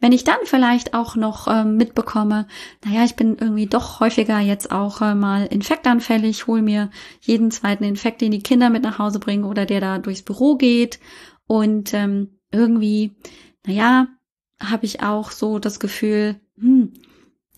Wenn 0.00 0.12
ich 0.12 0.24
dann 0.24 0.38
vielleicht 0.44 0.94
auch 0.94 1.16
noch 1.16 1.48
äh, 1.48 1.64
mitbekomme, 1.64 2.46
naja, 2.84 3.04
ich 3.04 3.16
bin 3.16 3.36
irgendwie 3.38 3.66
doch 3.66 4.00
häufiger 4.00 4.38
jetzt 4.38 4.70
auch 4.70 5.00
äh, 5.00 5.14
mal 5.14 5.46
infektanfällig, 5.46 6.46
hole 6.46 6.62
mir 6.62 6.90
jeden 7.20 7.50
zweiten 7.50 7.84
Infekt, 7.84 8.20
den 8.20 8.32
die 8.32 8.42
Kinder 8.42 8.70
mit 8.70 8.82
nach 8.82 8.98
Hause 8.98 9.18
bringen 9.18 9.44
oder 9.44 9.66
der 9.66 9.80
da 9.80 9.98
durchs 9.98 10.22
Büro 10.22 10.56
geht. 10.56 11.00
Und 11.46 11.94
ähm, 11.94 12.38
irgendwie, 12.50 13.16
naja, 13.66 14.08
habe 14.60 14.86
ich 14.86 15.02
auch 15.02 15.30
so 15.30 15.58
das 15.58 15.80
Gefühl, 15.80 16.40
hm, 16.58 16.92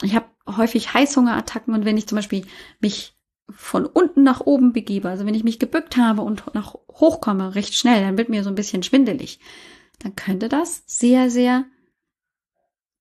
ich 0.03 0.15
habe 0.15 0.26
häufig 0.47 0.95
Heißhungerattacken 0.95 1.75
und 1.75 1.85
wenn 1.85 1.97
ich 1.97 2.07
zum 2.07 2.17
Beispiel 2.17 2.47
mich 2.81 3.17
von 3.50 3.87
unten 3.87 4.23
nach 4.23 4.41
oben 4.41 4.73
begebe, 4.73 5.09
also 5.09 5.25
wenn 5.26 5.35
ich 5.35 5.45
mich 5.45 5.59
gebückt 5.59 5.97
habe 5.97 6.23
und 6.23 6.55
nach 6.55 6.75
hochkomme 6.93 7.55
recht 7.55 7.75
schnell, 7.75 8.03
dann 8.03 8.19
wird 8.19 8.29
mir 8.29 8.43
so 8.43 8.50
ein 8.50 8.57
bisschen 8.57 8.83
schwindelig, 8.83 9.38
dann 10.00 10.17
könnte 10.17 10.49
das 10.49 10.83
sehr, 10.87 11.31
sehr 11.31 11.65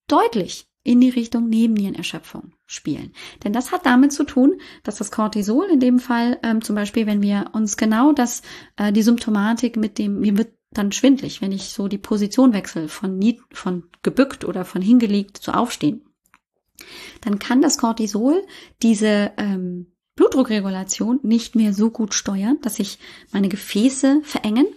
deutlich 0.07 0.67
in 0.83 1.01
die 1.01 1.09
Richtung 1.09 1.50
Nebennierenerschöpfung 1.50 2.53
spielen. 2.67 3.12
Denn 3.43 3.53
das 3.53 3.71
hat 3.71 3.85
damit 3.88 4.13
zu 4.13 4.24
tun, 4.24 4.59
dass 4.83 4.97
das 4.97 5.12
Cortisol 5.12 5.65
in 5.65 5.79
dem 5.79 5.97
Fall 6.00 6.39
ähm, 6.43 6.62
zum 6.62 6.75
Beispiel, 6.75 7.07
wenn 7.07 7.24
wir 7.24 7.50
uns 7.53 7.75
genau 7.75 8.13
das, 8.13 8.43
äh, 8.77 8.93
die 8.93 9.01
Symptomatik 9.01 9.77
mit 9.77 9.97
dem, 9.97 10.19
mir 10.19 10.38
wird 10.38 10.53
dann 10.71 10.91
schwindlig, 10.91 11.41
wenn 11.41 11.51
ich 11.51 11.69
so 11.69 11.88
die 11.88 11.97
Position 11.97 12.53
wechsle 12.53 12.88
von, 12.88 13.17
nie, 13.17 13.41
von 13.51 13.85
gebückt 14.03 14.45
oder 14.45 14.63
von 14.63 14.81
hingelegt 14.81 15.38
zu 15.38 15.53
aufstehen, 15.53 16.05
dann 17.21 17.39
kann 17.39 17.62
das 17.62 17.77
Cortisol 17.77 18.43
diese 18.83 19.31
ähm, 19.38 19.88
Blutdruckregulation 20.15 21.19
nicht 21.24 21.55
mehr 21.55 21.74
so 21.74 21.89
gut 21.89 22.13
steuern, 22.13 22.59
dass 22.62 22.75
sich 22.75 23.00
meine 23.31 23.50
Gefäße 23.50 24.21
verengen 24.24 24.67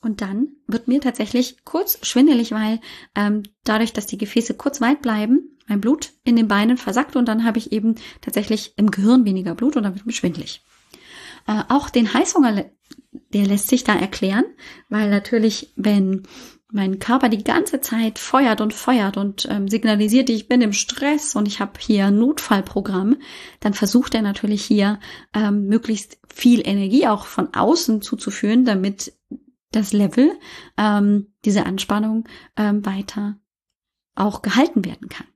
und 0.00 0.20
dann 0.20 0.55
wird 0.66 0.88
mir 0.88 1.00
tatsächlich 1.00 1.64
kurz 1.64 1.98
schwindelig, 2.06 2.52
weil 2.52 2.80
ähm, 3.14 3.42
dadurch, 3.64 3.92
dass 3.92 4.06
die 4.06 4.18
Gefäße 4.18 4.54
kurz 4.54 4.80
weit 4.80 5.02
bleiben, 5.02 5.56
mein 5.68 5.80
Blut 5.80 6.12
in 6.24 6.36
den 6.36 6.48
Beinen 6.48 6.76
versackt 6.76 7.16
und 7.16 7.26
dann 7.26 7.44
habe 7.44 7.58
ich 7.58 7.72
eben 7.72 7.96
tatsächlich 8.20 8.74
im 8.76 8.90
Gehirn 8.90 9.24
weniger 9.24 9.54
Blut 9.54 9.76
und 9.76 9.82
dann 9.82 9.94
wird 9.94 10.06
mir 10.06 10.12
schwindelig. 10.12 10.62
Äh, 11.46 11.62
auch 11.68 11.90
den 11.90 12.12
Heißhunger, 12.12 12.66
der 13.32 13.46
lässt 13.46 13.68
sich 13.68 13.84
da 13.84 13.94
erklären, 13.94 14.44
weil 14.88 15.10
natürlich, 15.10 15.72
wenn 15.76 16.22
mein 16.72 16.98
Körper 16.98 17.28
die 17.28 17.44
ganze 17.44 17.80
Zeit 17.80 18.18
feuert 18.18 18.60
und 18.60 18.74
feuert 18.74 19.16
und 19.16 19.46
ähm, 19.50 19.68
signalisiert, 19.68 20.28
ich 20.30 20.48
bin 20.48 20.60
im 20.60 20.72
Stress 20.72 21.36
und 21.36 21.46
ich 21.46 21.60
habe 21.60 21.72
hier 21.78 22.10
Notfallprogramm, 22.10 23.16
dann 23.60 23.72
versucht 23.72 24.14
er 24.14 24.22
natürlich 24.22 24.64
hier 24.64 24.98
ähm, 25.32 25.66
möglichst 25.66 26.18
viel 26.32 26.66
Energie 26.66 27.06
auch 27.06 27.24
von 27.24 27.54
außen 27.54 28.02
zuzuführen, 28.02 28.64
damit 28.64 29.12
das 29.72 29.92
Level, 29.92 30.38
ähm, 30.76 31.34
diese 31.44 31.66
Anspannung 31.66 32.28
ähm, 32.56 32.84
weiter 32.84 33.38
auch 34.14 34.42
gehalten 34.42 34.84
werden 34.84 35.08
kann. 35.08 35.26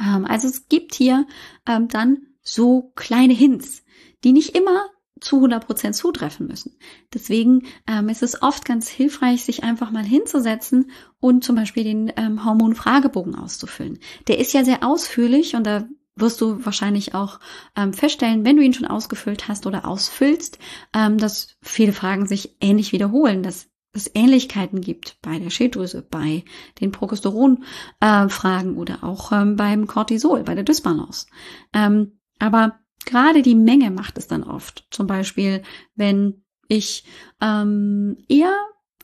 Ähm, 0.00 0.24
also 0.24 0.48
es 0.48 0.68
gibt 0.68 0.94
hier 0.94 1.26
ähm, 1.66 1.88
dann 1.88 2.18
so 2.42 2.92
kleine 2.96 3.34
Hints, 3.34 3.84
die 4.24 4.32
nicht 4.32 4.56
immer 4.56 4.86
zu 5.20 5.36
100 5.36 5.64
Prozent 5.64 5.94
zutreffen 5.94 6.48
müssen. 6.48 6.76
Deswegen 7.14 7.66
ähm, 7.86 8.08
ist 8.08 8.22
es 8.22 8.42
oft 8.42 8.64
ganz 8.64 8.88
hilfreich, 8.88 9.44
sich 9.44 9.62
einfach 9.62 9.92
mal 9.92 10.04
hinzusetzen 10.04 10.90
und 11.20 11.44
zum 11.44 11.54
Beispiel 11.56 11.84
den 11.84 12.12
ähm, 12.16 12.44
Hormonfragebogen 12.44 13.36
auszufüllen. 13.36 14.00
Der 14.26 14.38
ist 14.38 14.52
ja 14.52 14.64
sehr 14.64 14.84
ausführlich 14.84 15.54
und 15.54 15.64
da 15.64 15.86
wirst 16.16 16.40
du 16.40 16.64
wahrscheinlich 16.64 17.14
auch 17.14 17.40
ähm, 17.76 17.92
feststellen, 17.92 18.44
wenn 18.44 18.56
du 18.56 18.62
ihn 18.62 18.74
schon 18.74 18.86
ausgefüllt 18.86 19.48
hast 19.48 19.66
oder 19.66 19.86
ausfüllst, 19.86 20.58
ähm, 20.94 21.18
dass 21.18 21.56
viele 21.62 21.92
Fragen 21.92 22.26
sich 22.26 22.56
ähnlich 22.60 22.92
wiederholen, 22.92 23.42
dass 23.42 23.68
es 23.94 24.10
Ähnlichkeiten 24.14 24.80
gibt 24.80 25.18
bei 25.22 25.38
der 25.38 25.50
Schilddrüse, 25.50 26.02
bei 26.02 26.44
den 26.80 26.92
Progesteron-Fragen 26.92 28.74
äh, 28.74 28.78
oder 28.78 29.04
auch 29.04 29.32
ähm, 29.32 29.56
beim 29.56 29.86
Cortisol, 29.86 30.44
bei 30.44 30.54
der 30.54 30.64
Dysbalance. 30.64 31.26
Ähm, 31.74 32.18
aber 32.38 32.78
gerade 33.04 33.42
die 33.42 33.54
Menge 33.54 33.90
macht 33.90 34.16
es 34.18 34.28
dann 34.28 34.44
oft. 34.44 34.86
Zum 34.90 35.06
Beispiel, 35.06 35.62
wenn 35.94 36.42
ich 36.68 37.04
ähm, 37.40 38.16
eher 38.28 38.54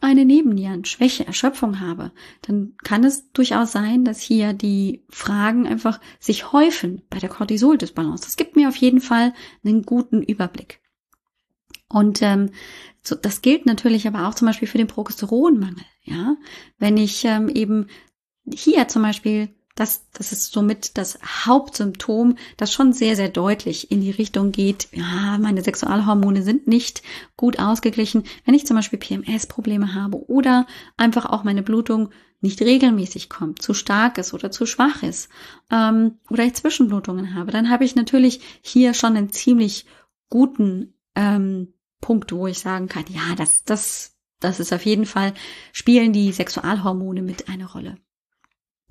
eine 0.00 0.24
Nebennierenschwäche, 0.24 1.26
Erschöpfung 1.26 1.80
habe, 1.80 2.12
dann 2.42 2.74
kann 2.82 3.04
es 3.04 3.30
durchaus 3.32 3.72
sein, 3.72 4.04
dass 4.04 4.20
hier 4.20 4.52
die 4.52 5.04
Fragen 5.08 5.66
einfach 5.66 6.00
sich 6.20 6.52
häufen 6.52 7.02
bei 7.10 7.18
der 7.18 7.28
Cortisoldysbalance. 7.28 8.24
Das 8.24 8.36
gibt 8.36 8.56
mir 8.56 8.68
auf 8.68 8.76
jeden 8.76 9.00
Fall 9.00 9.34
einen 9.64 9.82
guten 9.82 10.22
Überblick. 10.22 10.80
Und 11.88 12.20
ähm, 12.22 12.50
so, 13.02 13.14
das 13.14 13.40
gilt 13.40 13.66
natürlich 13.66 14.06
aber 14.06 14.28
auch 14.28 14.34
zum 14.34 14.46
Beispiel 14.46 14.68
für 14.68 14.78
den 14.78 14.86
Progesteronmangel. 14.86 15.84
Ja, 16.02 16.36
wenn 16.78 16.96
ich 16.96 17.24
ähm, 17.24 17.48
eben 17.48 17.86
hier 18.52 18.88
zum 18.88 19.02
Beispiel 19.02 19.48
das, 19.78 20.10
das 20.12 20.32
ist 20.32 20.52
somit 20.52 20.98
das 20.98 21.20
Hauptsymptom, 21.22 22.36
das 22.56 22.72
schon 22.72 22.92
sehr, 22.92 23.14
sehr 23.14 23.28
deutlich 23.28 23.92
in 23.92 24.00
die 24.00 24.10
Richtung 24.10 24.50
geht, 24.50 24.88
ja, 24.90 25.38
meine 25.38 25.62
Sexualhormone 25.62 26.42
sind 26.42 26.66
nicht 26.66 27.02
gut 27.36 27.60
ausgeglichen. 27.60 28.24
Wenn 28.44 28.54
ich 28.54 28.66
zum 28.66 28.76
Beispiel 28.76 28.98
PMS-Probleme 28.98 29.94
habe 29.94 30.28
oder 30.28 30.66
einfach 30.96 31.26
auch 31.26 31.44
meine 31.44 31.62
Blutung 31.62 32.10
nicht 32.40 32.60
regelmäßig 32.60 33.28
kommt, 33.28 33.62
zu 33.62 33.72
stark 33.72 34.18
ist 34.18 34.34
oder 34.34 34.50
zu 34.50 34.66
schwach 34.66 35.04
ist, 35.04 35.28
ähm, 35.70 36.18
oder 36.28 36.44
ich 36.44 36.54
Zwischenblutungen 36.54 37.36
habe, 37.36 37.52
dann 37.52 37.70
habe 37.70 37.84
ich 37.84 37.94
natürlich 37.94 38.40
hier 38.62 38.94
schon 38.94 39.16
einen 39.16 39.30
ziemlich 39.30 39.86
guten 40.28 40.94
ähm, 41.14 41.72
Punkt, 42.00 42.32
wo 42.32 42.48
ich 42.48 42.58
sagen 42.58 42.88
kann, 42.88 43.04
ja, 43.10 43.36
das, 43.36 43.62
das, 43.62 44.16
das 44.40 44.58
ist 44.58 44.72
auf 44.72 44.84
jeden 44.84 45.06
Fall, 45.06 45.34
spielen 45.72 46.12
die 46.12 46.32
Sexualhormone 46.32 47.22
mit 47.22 47.48
eine 47.48 47.70
Rolle. 47.70 47.96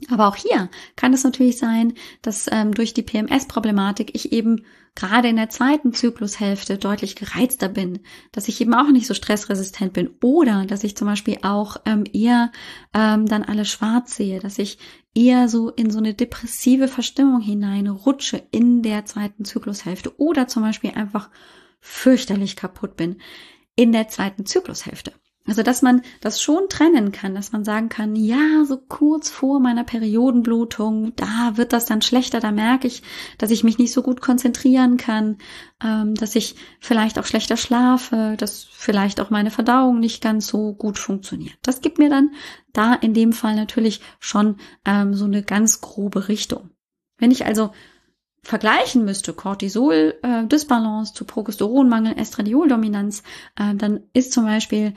Aber 0.09 0.27
auch 0.27 0.35
hier 0.35 0.69
kann 0.95 1.13
es 1.13 1.23
natürlich 1.23 1.57
sein, 1.57 1.93
dass 2.21 2.47
ähm, 2.51 2.73
durch 2.73 2.93
die 2.93 3.01
PMS-Problematik 3.01 4.13
ich 4.13 4.31
eben 4.31 4.63
gerade 4.93 5.27
in 5.27 5.37
der 5.37 5.49
zweiten 5.49 5.91
Zyklushälfte 5.91 6.77
deutlich 6.77 7.15
gereizter 7.15 7.67
bin, 7.67 7.99
dass 8.31 8.47
ich 8.47 8.61
eben 8.61 8.75
auch 8.75 8.89
nicht 8.89 9.07
so 9.07 9.15
stressresistent 9.15 9.93
bin 9.93 10.11
oder 10.21 10.65
dass 10.65 10.83
ich 10.83 10.95
zum 10.95 11.07
Beispiel 11.07 11.39
auch 11.41 11.77
ähm, 11.85 12.03
eher 12.13 12.51
ähm, 12.93 13.25
dann 13.25 13.43
alles 13.43 13.69
schwarz 13.69 14.15
sehe, 14.15 14.39
dass 14.39 14.59
ich 14.59 14.77
eher 15.15 15.49
so 15.49 15.69
in 15.69 15.89
so 15.89 15.97
eine 15.97 16.13
depressive 16.13 16.87
Verstimmung 16.87 17.41
hineinrutsche 17.41 18.41
in 18.51 18.83
der 18.83 19.05
zweiten 19.05 19.45
Zyklushälfte 19.45 20.19
oder 20.19 20.47
zum 20.47 20.61
Beispiel 20.61 20.91
einfach 20.91 21.31
fürchterlich 21.79 22.55
kaputt 22.55 22.97
bin 22.97 23.19
in 23.75 23.91
der 23.91 24.09
zweiten 24.09 24.45
Zyklushälfte. 24.45 25.13
Also, 25.47 25.63
dass 25.63 25.81
man 25.81 26.01
das 26.19 26.41
schon 26.41 26.67
trennen 26.69 27.13
kann, 27.13 27.33
dass 27.33 27.53
man 27.53 27.63
sagen 27.63 27.87
kann, 27.87 28.15
ja, 28.17 28.65
so 28.65 28.77
kurz 28.77 29.29
vor 29.29 29.61
meiner 29.61 29.85
Periodenblutung, 29.85 31.15
da 31.15 31.53
wird 31.55 31.71
das 31.71 31.85
dann 31.85 32.01
schlechter, 32.01 32.41
da 32.41 32.51
merke 32.51 32.87
ich, 32.87 33.01
dass 33.37 33.49
ich 33.49 33.63
mich 33.63 33.77
nicht 33.77 33.93
so 33.93 34.03
gut 34.03 34.19
konzentrieren 34.19 34.97
kann, 34.97 35.37
ähm, 35.81 36.15
dass 36.15 36.35
ich 36.35 36.55
vielleicht 36.81 37.17
auch 37.17 37.25
schlechter 37.25 37.55
schlafe, 37.55 38.35
dass 38.37 38.65
vielleicht 38.69 39.21
auch 39.21 39.29
meine 39.29 39.51
Verdauung 39.51 39.99
nicht 40.01 40.21
ganz 40.21 40.47
so 40.47 40.73
gut 40.73 40.99
funktioniert. 40.99 41.57
Das 41.61 41.79
gibt 41.79 41.97
mir 41.97 42.09
dann 42.09 42.31
da 42.73 42.93
in 42.93 43.13
dem 43.13 43.31
Fall 43.31 43.55
natürlich 43.55 44.01
schon 44.19 44.57
ähm, 44.85 45.13
so 45.13 45.25
eine 45.25 45.43
ganz 45.43 45.79
grobe 45.79 46.27
Richtung. 46.27 46.71
Wenn 47.17 47.31
ich 47.31 47.45
also 47.45 47.71
vergleichen 48.43 49.03
müsste, 49.03 49.33
Cortisol, 49.33 50.15
äh, 50.23 50.47
zu 50.47 51.25
Progesteronmangel, 51.25 52.17
Estradioldominanz, 52.17 53.23
äh, 53.57 53.75
dann 53.75 54.01
ist 54.13 54.31
zum 54.31 54.45
Beispiel 54.45 54.93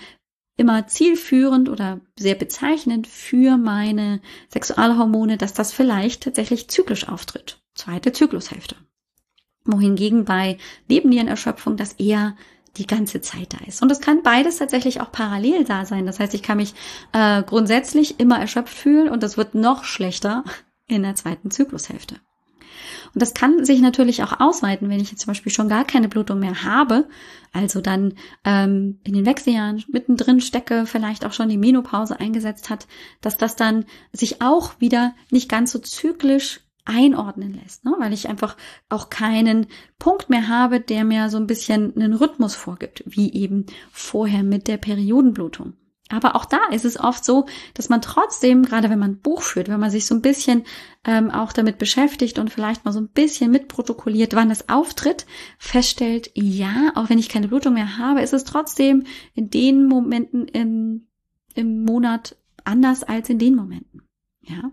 immer 0.61 0.87
zielführend 0.87 1.69
oder 1.69 2.01
sehr 2.17 2.35
bezeichnend 2.35 3.07
für 3.07 3.57
meine 3.57 4.21
Sexualhormone, 4.53 5.39
dass 5.39 5.55
das 5.55 5.73
vielleicht 5.73 6.23
tatsächlich 6.23 6.69
zyklisch 6.69 7.09
auftritt. 7.09 7.61
Zweite 7.75 8.13
Zyklushälfte. 8.13 8.77
Wohingegen 9.65 10.25
bei 10.25 10.59
Nebennierenerschöpfung 10.89 11.77
das 11.77 11.95
eher 11.95 12.37
die 12.77 12.87
ganze 12.87 13.21
Zeit 13.21 13.55
da 13.55 13.67
ist. 13.67 13.83
Und 13.83 13.91
es 13.91 14.01
kann 14.01 14.23
beides 14.23 14.59
tatsächlich 14.59 15.01
auch 15.01 15.11
parallel 15.11 15.65
da 15.65 15.85
sein. 15.85 16.07
Das 16.07 16.21
heißt, 16.21 16.35
ich 16.35 16.43
kann 16.43 16.59
mich 16.59 16.75
äh, 17.13 17.43
grundsätzlich 17.43 18.21
immer 18.21 18.39
erschöpft 18.39 18.77
fühlen 18.77 19.09
und 19.09 19.23
das 19.23 19.37
wird 19.37 19.55
noch 19.55 19.85
schlechter 19.85 20.45
in 20.87 21.03
der 21.03 21.15
zweiten 21.15 21.51
Zyklushälfte. 21.51 22.17
Und 23.15 23.23
das 23.23 23.35
kann 23.35 23.65
sich 23.65 23.81
natürlich 23.81 24.23
auch 24.23 24.41
ausweiten, 24.41 24.89
wenn 24.89 25.01
ich 25.01 25.11
jetzt 25.11 25.23
zum 25.23 25.31
Beispiel 25.31 25.53
schon 25.53 25.69
gar 25.69 25.85
keine 25.85 26.09
Blutung 26.09 26.39
mehr 26.39 26.65
habe, 26.65 27.09
also 27.53 27.81
dann 27.81 28.15
ähm, 28.45 29.01
in 29.05 29.15
den 29.15 29.27
Wechseljahren 29.27 29.85
mittendrin 29.89 30.41
stecke, 30.41 30.87
vielleicht 30.87 31.25
auch 31.25 31.33
schon 31.33 31.49
die 31.49 31.59
Menopause 31.59 32.21
eingesetzt 32.21 32.71
hat, 32.71 32.87
dass 33.21 33.37
das 33.37 33.57
dann 33.57 33.85
sich 34.13 34.41
auch 34.43 34.81
wieder 34.81 35.15
nicht 35.31 35.49
ganz 35.49 35.73
so 35.73 35.79
zyklisch 35.79 36.61
einordnen 36.85 37.55
lässt, 37.55 37.85
ne? 37.85 37.95
weil 37.99 38.13
ich 38.13 38.29
einfach 38.29 38.57
auch 38.89 39.11
keinen 39.11 39.67
Punkt 39.99 40.31
mehr 40.31 40.49
habe, 40.49 40.81
der 40.81 41.05
mir 41.05 41.29
so 41.29 41.37
ein 41.37 41.47
bisschen 41.47 41.95
einen 41.95 42.15
Rhythmus 42.15 42.55
vorgibt, 42.55 43.05
wie 43.07 43.33
eben 43.33 43.67
vorher 43.93 44.43
mit 44.43 44.67
der 44.67 44.77
Periodenblutung. 44.77 45.75
Aber 46.11 46.35
auch 46.35 46.45
da 46.45 46.59
ist 46.73 46.85
es 46.85 46.99
oft 46.99 47.25
so, 47.25 47.47
dass 47.75 47.89
man 47.89 48.03
trotzdem, 48.03 48.65
gerade 48.65 48.91
wenn 48.91 48.99
man 48.99 49.21
Buch 49.21 49.43
führt, 49.43 49.69
wenn 49.69 49.81
man 49.81 49.91
sich 49.91 50.07
so 50.07 50.15
ein 50.15 50.23
bisschen 50.23 50.65
ähm, 51.05 51.31
auch 51.31 51.53
damit 51.53 51.79
beschäftigt 51.79 52.39
und 52.39 52.51
vielleicht 52.51 52.85
mal 52.85 52.93
so 52.93 53.01
ein 53.01 53.09
bisschen 53.09 53.51
mitprotokolliert, 53.53 54.35
wann 54.35 54.51
es 54.51 54.69
auftritt, 54.69 55.25
feststellt, 55.59 56.31
ja, 56.35 56.93
auch 56.97 57.09
wenn 57.09 57.19
ich 57.19 57.29
keine 57.29 57.49
Blutung 57.49 57.75
mehr 57.75 57.97
habe, 57.97 58.23
ist 58.23 58.33
es 58.33 58.45
trotzdem 58.45 59.05
in 59.35 59.51
den 59.51 59.87
Momenten 59.87 60.49
im, 60.49 61.07
im 61.55 61.85
Monat 61.85 62.37
anders 62.65 63.05
als 63.05 63.31
in 63.31 63.39
den 63.39 63.55
Momenten. 63.55 64.03
Ja. 64.43 64.73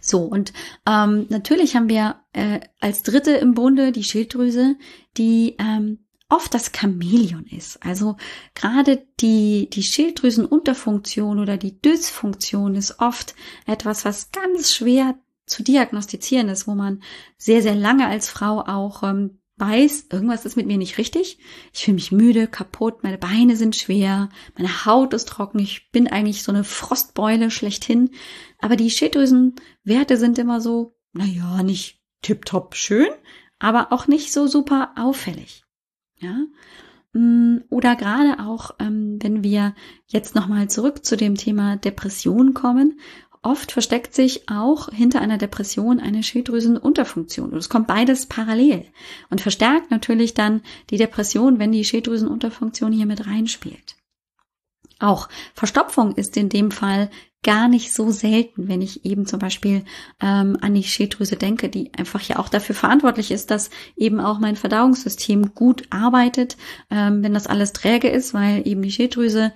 So, 0.00 0.20
und 0.20 0.52
ähm, 0.86 1.26
natürlich 1.28 1.74
haben 1.74 1.88
wir 1.88 2.20
äh, 2.32 2.60
als 2.80 3.02
dritte 3.02 3.32
im 3.32 3.54
Bunde 3.54 3.90
die 3.90 4.04
Schilddrüse, 4.04 4.76
die 5.16 5.56
ähm, 5.58 6.03
oft 6.34 6.52
das 6.52 6.72
Chamäleon 6.76 7.46
ist. 7.46 7.82
Also 7.84 8.16
gerade 8.54 9.06
die, 9.20 9.70
die 9.70 9.82
Schilddrüsenunterfunktion 9.82 11.38
oder 11.38 11.56
die 11.56 11.80
Dysfunktion 11.80 12.74
ist 12.74 12.98
oft 12.98 13.34
etwas, 13.66 14.04
was 14.04 14.32
ganz 14.32 14.74
schwer 14.74 15.14
zu 15.46 15.62
diagnostizieren 15.62 16.48
ist, 16.48 16.66
wo 16.66 16.74
man 16.74 17.02
sehr, 17.38 17.62
sehr 17.62 17.74
lange 17.74 18.08
als 18.08 18.28
Frau 18.28 18.60
auch 18.60 19.02
ähm, 19.02 19.38
weiß, 19.58 20.08
irgendwas 20.10 20.44
ist 20.44 20.56
mit 20.56 20.66
mir 20.66 20.78
nicht 20.78 20.98
richtig. 20.98 21.38
Ich 21.72 21.84
fühle 21.84 21.94
mich 21.94 22.10
müde, 22.10 22.48
kaputt, 22.48 23.04
meine 23.04 23.18
Beine 23.18 23.56
sind 23.56 23.76
schwer, 23.76 24.28
meine 24.56 24.84
Haut 24.84 25.14
ist 25.14 25.28
trocken, 25.28 25.60
ich 25.60 25.92
bin 25.92 26.08
eigentlich 26.08 26.42
so 26.42 26.50
eine 26.50 26.64
Frostbeule 26.64 27.52
schlechthin. 27.52 28.10
Aber 28.58 28.74
die 28.74 28.90
Schilddrüsenwerte 28.90 30.16
sind 30.16 30.38
immer 30.38 30.60
so, 30.60 30.96
naja, 31.12 31.62
nicht 31.62 32.00
tipptopp 32.22 32.74
schön, 32.74 33.08
aber 33.60 33.92
auch 33.92 34.08
nicht 34.08 34.32
so 34.32 34.48
super 34.48 34.92
auffällig. 34.96 35.63
Ja. 36.24 36.46
Mm, 37.12 37.58
oder 37.70 37.96
gerade 37.96 38.40
auch, 38.40 38.72
ähm, 38.78 39.18
wenn 39.20 39.44
wir 39.44 39.74
jetzt 40.06 40.34
nochmal 40.34 40.68
zurück 40.68 41.04
zu 41.04 41.16
dem 41.16 41.36
Thema 41.36 41.76
Depression 41.76 42.54
kommen, 42.54 42.98
oft 43.42 43.72
versteckt 43.72 44.14
sich 44.14 44.48
auch 44.48 44.88
hinter 44.88 45.20
einer 45.20 45.38
Depression 45.38 46.00
eine 46.00 46.22
Schilddrüsenunterfunktion. 46.22 47.52
Und 47.52 47.58
es 47.58 47.68
kommt 47.68 47.86
beides 47.86 48.26
parallel 48.26 48.86
und 49.30 49.42
verstärkt 49.42 49.90
natürlich 49.90 50.34
dann 50.34 50.62
die 50.90 50.96
Depression, 50.96 51.58
wenn 51.58 51.70
die 51.70 51.84
Schilddrüsenunterfunktion 51.84 52.92
hier 52.92 53.06
mit 53.06 53.26
reinspielt. 53.26 53.96
Auch 54.98 55.28
Verstopfung 55.54 56.14
ist 56.14 56.36
in 56.36 56.48
dem 56.48 56.70
Fall 56.70 57.10
gar 57.44 57.68
nicht 57.68 57.92
so 57.92 58.10
selten, 58.10 58.66
wenn 58.68 58.82
ich 58.82 59.04
eben 59.04 59.26
zum 59.26 59.38
Beispiel 59.38 59.84
ähm, 60.20 60.58
an 60.60 60.74
die 60.74 60.82
Schilddrüse 60.82 61.36
denke, 61.36 61.68
die 61.68 61.92
einfach 61.94 62.20
ja 62.22 62.38
auch 62.38 62.48
dafür 62.48 62.74
verantwortlich 62.74 63.30
ist, 63.30 63.52
dass 63.52 63.70
eben 63.96 64.18
auch 64.18 64.40
mein 64.40 64.56
Verdauungssystem 64.56 65.54
gut 65.54 65.84
arbeitet, 65.90 66.56
ähm, 66.90 67.22
wenn 67.22 67.34
das 67.34 67.46
alles 67.46 67.72
träge 67.72 68.08
ist, 68.08 68.34
weil 68.34 68.66
eben 68.66 68.82
die 68.82 68.90
Schilddrüse 68.90 69.52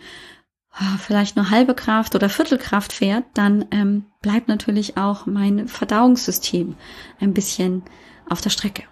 oh, 0.74 0.98
vielleicht 0.98 1.34
nur 1.34 1.50
halbe 1.50 1.74
Kraft 1.74 2.14
oder 2.14 2.28
Viertelkraft 2.28 2.92
fährt, 2.92 3.24
dann 3.34 3.64
ähm, 3.72 4.04
bleibt 4.22 4.46
natürlich 4.46 4.96
auch 4.96 5.26
mein 5.26 5.66
Verdauungssystem 5.66 6.76
ein 7.18 7.34
bisschen 7.34 7.82
auf 8.28 8.40
der 8.40 8.50
Strecke. 8.50 8.84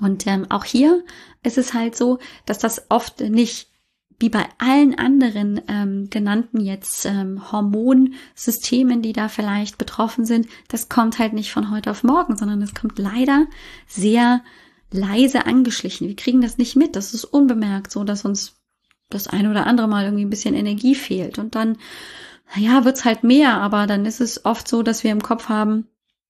Und 0.00 0.26
ähm, 0.26 0.46
auch 0.50 0.64
hier 0.64 1.02
ist 1.42 1.58
es 1.58 1.74
halt 1.74 1.96
so, 1.96 2.18
dass 2.44 2.58
das 2.58 2.90
oft 2.90 3.20
nicht 3.20 3.70
wie 4.18 4.30
bei 4.30 4.46
allen 4.58 4.98
anderen 4.98 5.60
ähm, 5.68 6.08
genannten 6.08 6.60
jetzt 6.60 7.04
ähm, 7.04 7.52
Hormonsystemen, 7.52 9.02
die 9.02 9.12
da 9.12 9.28
vielleicht 9.28 9.76
betroffen 9.76 10.24
sind, 10.24 10.48
das 10.68 10.88
kommt 10.88 11.18
halt 11.18 11.34
nicht 11.34 11.52
von 11.52 11.70
heute 11.70 11.90
auf 11.90 12.02
morgen, 12.02 12.36
sondern 12.36 12.62
es 12.62 12.74
kommt 12.74 12.98
leider 12.98 13.46
sehr 13.86 14.42
leise 14.90 15.44
angeschlichen. 15.46 16.08
Wir 16.08 16.16
kriegen 16.16 16.40
das 16.40 16.56
nicht 16.56 16.76
mit, 16.76 16.96
das 16.96 17.12
ist 17.12 17.24
unbemerkt, 17.24 17.90
so 17.90 18.04
dass 18.04 18.24
uns 18.24 18.56
das 19.10 19.28
eine 19.28 19.50
oder 19.50 19.66
andere 19.66 19.88
Mal 19.88 20.04
irgendwie 20.04 20.24
ein 20.24 20.30
bisschen 20.30 20.54
Energie 20.54 20.94
fehlt 20.94 21.38
und 21.38 21.54
dann, 21.54 21.76
naja, 22.54 22.84
wird's 22.84 23.04
halt 23.04 23.22
mehr, 23.22 23.60
aber 23.60 23.86
dann 23.86 24.06
ist 24.06 24.20
es 24.20 24.44
oft 24.44 24.66
so, 24.66 24.82
dass 24.82 25.04
wir 25.04 25.12
im 25.12 25.22
Kopf 25.22 25.48
haben, 25.48 25.88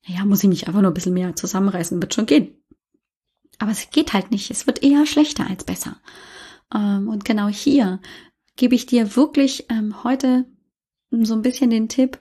naja, 0.09 0.25
muss 0.25 0.43
ich 0.43 0.49
mich 0.49 0.67
einfach 0.67 0.81
nur 0.81 0.91
ein 0.91 0.95
bisschen 0.95 1.15
mehr 1.15 1.37
zusammenreißen, 1.37 2.01
wird 2.03 2.15
schon 2.15 2.27
gehen. 2.27 2.55
Aber 3.59 3.71
es 3.71 3.91
geht 3.91 4.13
halt 4.13 4.31
nicht, 4.31 4.51
es 4.51 4.67
wird 4.67 4.83
eher 4.83 5.07
schlechter 5.07 5.49
als 5.49 5.65
besser. 5.65 5.97
Ähm, 6.75 7.09
und 7.09 7.25
genau 7.25 7.49
hier 7.49 8.01
gebe 8.57 8.75
ich 8.75 8.87
dir 8.87 9.17
wirklich 9.17 9.67
ähm, 9.71 10.03
heute 10.05 10.47
so 11.11 11.35
ein 11.35 11.43
bisschen 11.43 11.71
den 11.71 11.89
Tipp, 11.89 12.19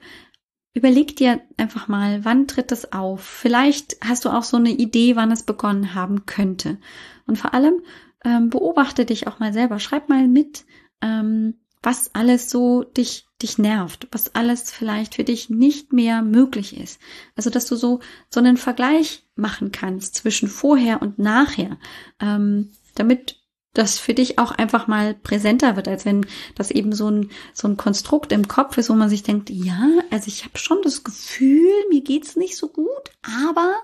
überleg 0.73 1.15
dir 1.15 1.41
einfach 1.57 1.87
mal, 1.87 2.25
wann 2.25 2.47
tritt 2.47 2.71
das 2.71 2.91
auf? 2.91 3.23
Vielleicht 3.23 3.97
hast 4.05 4.25
du 4.25 4.29
auch 4.29 4.43
so 4.43 4.57
eine 4.57 4.71
Idee, 4.71 5.15
wann 5.15 5.31
es 5.31 5.43
begonnen 5.43 5.95
haben 5.95 6.25
könnte. 6.25 6.77
Und 7.25 7.37
vor 7.37 7.53
allem 7.53 7.81
ähm, 8.23 8.49
beobachte 8.49 9.05
dich 9.05 9.27
auch 9.27 9.39
mal 9.39 9.53
selber. 9.53 9.79
Schreib 9.79 10.09
mal 10.09 10.27
mit, 10.27 10.65
ähm, 11.01 11.55
was 11.81 12.13
alles 12.13 12.49
so 12.49 12.83
dich, 12.83 13.27
dich 13.41 13.57
nervt, 13.57 14.07
was 14.11 14.35
alles 14.35 14.71
vielleicht 14.71 15.15
für 15.15 15.23
dich 15.23 15.49
nicht 15.49 15.93
mehr 15.93 16.21
möglich 16.21 16.77
ist. 16.77 16.99
Also, 17.35 17.49
dass 17.49 17.67
du 17.67 17.75
so, 17.75 18.01
so 18.29 18.39
einen 18.39 18.57
Vergleich 18.57 19.25
machen 19.35 19.71
kannst 19.71 20.15
zwischen 20.15 20.49
vorher 20.49 21.01
und 21.01 21.19
nachher, 21.19 21.77
ähm, 22.19 22.71
damit 22.95 23.44
das 23.75 23.99
für 23.99 24.13
dich 24.13 24.39
auch 24.39 24.51
einfach 24.51 24.87
mal 24.87 25.13
präsenter 25.13 25.75
wird, 25.75 25.87
als 25.87 26.05
wenn 26.05 26.25
das 26.55 26.71
eben 26.71 26.93
so 26.93 27.09
ein, 27.09 27.29
so 27.53 27.67
ein 27.67 27.77
Konstrukt 27.77 28.31
im 28.31 28.47
Kopf 28.47 28.77
ist, 28.77 28.89
wo 28.89 28.93
man 28.93 29.09
sich 29.09 29.21
denkt, 29.21 29.49
ja, 29.51 29.87
also 30.09 30.27
ich 30.27 30.43
habe 30.43 30.57
schon 30.57 30.81
das 30.81 31.03
Gefühl, 31.03 31.69
mir 31.89 32.01
geht's 32.01 32.35
nicht 32.35 32.57
so 32.57 32.69
gut, 32.69 33.11
aber 33.45 33.75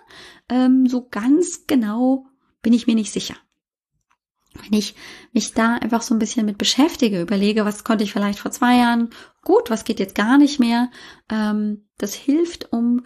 ähm, 0.49 0.87
so 0.87 1.07
ganz 1.09 1.67
genau 1.67 2.25
bin 2.61 2.73
ich 2.73 2.87
mir 2.87 2.95
nicht 2.95 3.11
sicher. 3.11 3.35
Wenn 4.53 4.77
ich 4.77 4.95
mich 5.31 5.53
da 5.53 5.75
einfach 5.75 6.01
so 6.01 6.13
ein 6.13 6.19
bisschen 6.19 6.45
mit 6.45 6.57
beschäftige, 6.57 7.21
überlege, 7.21 7.63
was 7.65 7.83
konnte 7.83 8.03
ich 8.03 8.11
vielleicht 8.11 8.39
vor 8.39 8.51
zwei 8.51 8.77
Jahren 8.77 9.09
gut, 9.43 9.69
was 9.69 9.83
geht 9.85 9.99
jetzt 9.99 10.15
gar 10.15 10.37
nicht 10.37 10.59
mehr, 10.59 10.89
ähm, 11.29 11.87
das 11.97 12.13
hilft, 12.13 12.71
um 12.73 13.05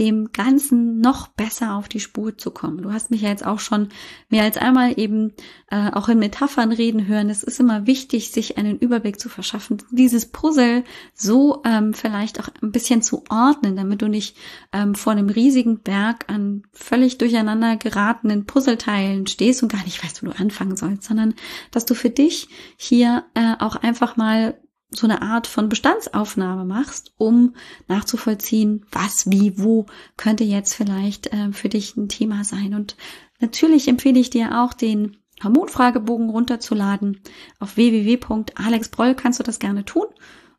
dem 0.00 0.32
Ganzen 0.32 1.00
noch 1.00 1.28
besser 1.28 1.74
auf 1.74 1.86
die 1.86 2.00
Spur 2.00 2.38
zu 2.38 2.50
kommen. 2.50 2.80
Du 2.80 2.90
hast 2.90 3.10
mich 3.10 3.20
ja 3.20 3.28
jetzt 3.28 3.44
auch 3.44 3.60
schon 3.60 3.90
mehr 4.30 4.44
als 4.44 4.56
einmal 4.56 4.98
eben 4.98 5.34
äh, 5.70 5.90
auch 5.92 6.08
in 6.08 6.18
Metaphern 6.18 6.72
reden 6.72 7.06
hören. 7.06 7.28
Es 7.28 7.42
ist 7.42 7.60
immer 7.60 7.86
wichtig, 7.86 8.30
sich 8.30 8.56
einen 8.56 8.78
Überblick 8.78 9.20
zu 9.20 9.28
verschaffen, 9.28 9.82
dieses 9.90 10.24
Puzzle 10.24 10.84
so 11.14 11.60
ähm, 11.66 11.92
vielleicht 11.92 12.40
auch 12.40 12.48
ein 12.62 12.72
bisschen 12.72 13.02
zu 13.02 13.24
ordnen, 13.28 13.76
damit 13.76 14.00
du 14.00 14.08
nicht 14.08 14.38
ähm, 14.72 14.94
vor 14.94 15.12
einem 15.12 15.28
riesigen 15.28 15.80
Berg 15.80 16.24
an 16.28 16.62
völlig 16.72 17.18
durcheinander 17.18 17.76
geratenen 17.76 18.46
Puzzleteilen 18.46 19.26
stehst 19.26 19.62
und 19.62 19.70
gar 19.70 19.84
nicht 19.84 20.02
weißt, 20.02 20.22
wo 20.22 20.30
du 20.30 20.38
anfangen 20.38 20.76
sollst, 20.76 21.04
sondern 21.04 21.34
dass 21.72 21.84
du 21.84 21.94
für 21.94 22.10
dich 22.10 22.48
hier 22.78 23.24
äh, 23.34 23.52
auch 23.58 23.76
einfach 23.76 24.16
mal 24.16 24.58
so 24.90 25.06
eine 25.06 25.22
Art 25.22 25.46
von 25.46 25.68
Bestandsaufnahme 25.68 26.64
machst, 26.64 27.12
um 27.16 27.54
nachzuvollziehen, 27.86 28.84
was, 28.90 29.30
wie, 29.30 29.58
wo 29.58 29.86
könnte 30.16 30.44
jetzt 30.44 30.74
vielleicht 30.74 31.32
äh, 31.32 31.52
für 31.52 31.68
dich 31.68 31.96
ein 31.96 32.08
Thema 32.08 32.44
sein. 32.44 32.74
Und 32.74 32.96
natürlich 33.40 33.86
empfehle 33.88 34.18
ich 34.18 34.30
dir 34.30 34.62
auch 34.62 34.72
den 34.72 35.16
Hormonfragebogen 35.42 36.28
runterzuladen. 36.30 37.20
Auf 37.60 37.76
www.alexbroll 37.76 39.14
kannst 39.14 39.38
du 39.38 39.44
das 39.44 39.58
gerne 39.58 39.84
tun. 39.84 40.06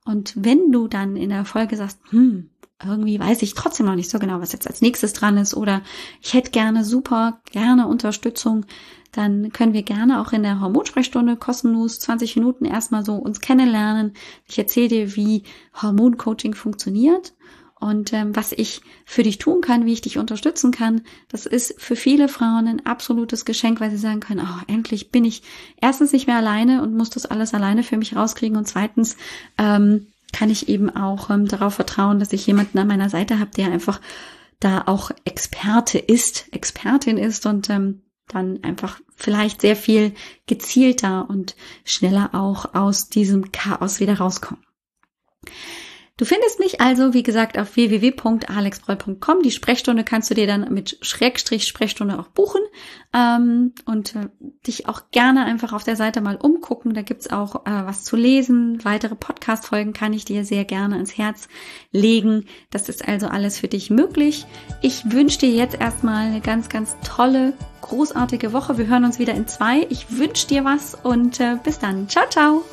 Und 0.05 0.33
wenn 0.35 0.71
du 0.71 0.87
dann 0.87 1.15
in 1.15 1.29
der 1.29 1.45
Folge 1.45 1.75
sagst, 1.75 1.99
hm, 2.09 2.49
irgendwie 2.83 3.19
weiß 3.19 3.41
ich 3.43 3.53
trotzdem 3.53 3.85
noch 3.85 3.95
nicht 3.95 4.09
so 4.09 4.17
genau, 4.17 4.41
was 4.41 4.53
jetzt 4.53 4.67
als 4.67 4.81
nächstes 4.81 5.13
dran 5.13 5.37
ist 5.37 5.53
oder 5.53 5.81
ich 6.21 6.33
hätte 6.33 6.51
gerne 6.51 6.83
super, 6.83 7.41
gerne 7.51 7.87
Unterstützung, 7.87 8.65
dann 9.11 9.51
können 9.51 9.73
wir 9.73 9.83
gerne 9.83 10.21
auch 10.21 10.31
in 10.31 10.43
der 10.43 10.61
Hormonsprechstunde 10.61 11.35
kostenlos 11.35 11.99
20 11.99 12.37
Minuten 12.37 12.65
erstmal 12.65 13.03
so 13.05 13.15
uns 13.15 13.41
kennenlernen. 13.41 14.13
Ich 14.47 14.57
erzähle 14.57 14.87
dir, 14.87 15.15
wie 15.15 15.43
Hormoncoaching 15.81 16.53
funktioniert 16.53 17.33
und 17.81 18.13
ähm, 18.13 18.35
was 18.35 18.51
ich 18.51 18.81
für 19.05 19.23
dich 19.23 19.39
tun 19.39 19.61
kann, 19.61 19.85
wie 19.85 19.93
ich 19.93 20.01
dich 20.01 20.17
unterstützen 20.17 20.71
kann. 20.71 21.01
Das 21.29 21.45
ist 21.45 21.75
für 21.81 21.95
viele 21.95 22.29
Frauen 22.29 22.67
ein 22.67 22.85
absolutes 22.85 23.43
Geschenk, 23.43 23.81
weil 23.81 23.89
sie 23.89 23.97
sagen 23.97 24.19
können, 24.19 24.47
oh, 24.47 24.61
endlich 24.67 25.11
bin 25.11 25.25
ich 25.25 25.41
erstens 25.81 26.13
nicht 26.13 26.27
mehr 26.27 26.37
alleine 26.37 26.83
und 26.83 26.95
muss 26.95 27.09
das 27.09 27.25
alles 27.25 27.53
alleine 27.53 27.83
für 27.83 27.97
mich 27.97 28.15
rauskriegen 28.15 28.55
und 28.55 28.67
zweitens 28.67 29.17
ähm, 29.57 30.07
kann 30.31 30.49
ich 30.49 30.69
eben 30.69 30.89
auch 30.89 31.29
ähm, 31.29 31.47
darauf 31.47 31.73
vertrauen, 31.73 32.19
dass 32.19 32.31
ich 32.33 32.47
jemanden 32.47 32.77
an 32.77 32.87
meiner 32.87 33.09
Seite 33.09 33.39
habe, 33.39 33.51
der 33.51 33.71
einfach 33.71 33.99
da 34.59 34.83
auch 34.85 35.11
Experte 35.25 35.97
ist, 35.97 36.45
Expertin 36.51 37.17
ist 37.17 37.45
und 37.47 37.69
ähm, 37.69 38.01
dann 38.33 38.63
einfach 38.63 38.99
vielleicht 39.15 39.61
sehr 39.61 39.75
viel 39.75 40.13
gezielter 40.47 41.29
und 41.29 41.55
schneller 41.85 42.31
auch 42.33 42.73
aus 42.73 43.09
diesem 43.09 43.51
Chaos 43.51 43.99
wieder 43.99 44.17
rauskommen. 44.17 44.63
Du 46.17 46.25
findest 46.25 46.59
mich 46.59 46.81
also, 46.81 47.13
wie 47.13 47.23
gesagt, 47.23 47.57
auf 47.57 47.75
www.alexbroll.com. 47.75 49.41
Die 49.43 49.49
Sprechstunde 49.49 50.03
kannst 50.03 50.29
du 50.29 50.35
dir 50.35 50.45
dann 50.45 50.71
mit 50.71 50.97
Schrägstrich 51.01 51.67
Sprechstunde 51.67 52.19
auch 52.19 52.27
buchen 52.27 52.61
ähm, 53.13 53.73
und 53.85 54.15
äh, 54.15 54.27
dich 54.67 54.87
auch 54.87 55.09
gerne 55.11 55.45
einfach 55.45 55.73
auf 55.73 55.83
der 55.83 55.95
Seite 55.95 56.21
mal 56.21 56.35
umgucken. 56.35 56.93
Da 56.93 57.01
gibt's 57.01 57.31
auch 57.31 57.65
äh, 57.65 57.71
was 57.85 58.03
zu 58.03 58.17
lesen. 58.17 58.83
Weitere 58.83 59.15
Podcast-Folgen 59.15 59.93
kann 59.93 60.13
ich 60.13 60.25
dir 60.25 60.45
sehr 60.45 60.65
gerne 60.65 60.95
ans 60.95 61.17
Herz 61.17 61.47
legen. 61.91 62.45
Das 62.69 62.87
ist 62.87 63.07
also 63.07 63.27
alles 63.27 63.57
für 63.57 63.67
dich 63.67 63.89
möglich. 63.89 64.45
Ich 64.81 65.11
wünsche 65.11 65.39
dir 65.39 65.49
jetzt 65.49 65.79
erstmal 65.79 66.27
eine 66.27 66.41
ganz, 66.41 66.69
ganz 66.69 66.95
tolle, 67.03 67.53
großartige 67.81 68.53
Woche. 68.53 68.77
Wir 68.77 68.87
hören 68.87 69.05
uns 69.05 69.17
wieder 69.17 69.33
in 69.33 69.47
zwei. 69.47 69.87
Ich 69.89 70.17
wünsche 70.17 70.47
dir 70.47 70.65
was 70.65 70.93
und 70.93 71.39
äh, 71.39 71.57
bis 71.63 71.79
dann. 71.79 72.09
Ciao, 72.09 72.29
ciao. 72.29 72.63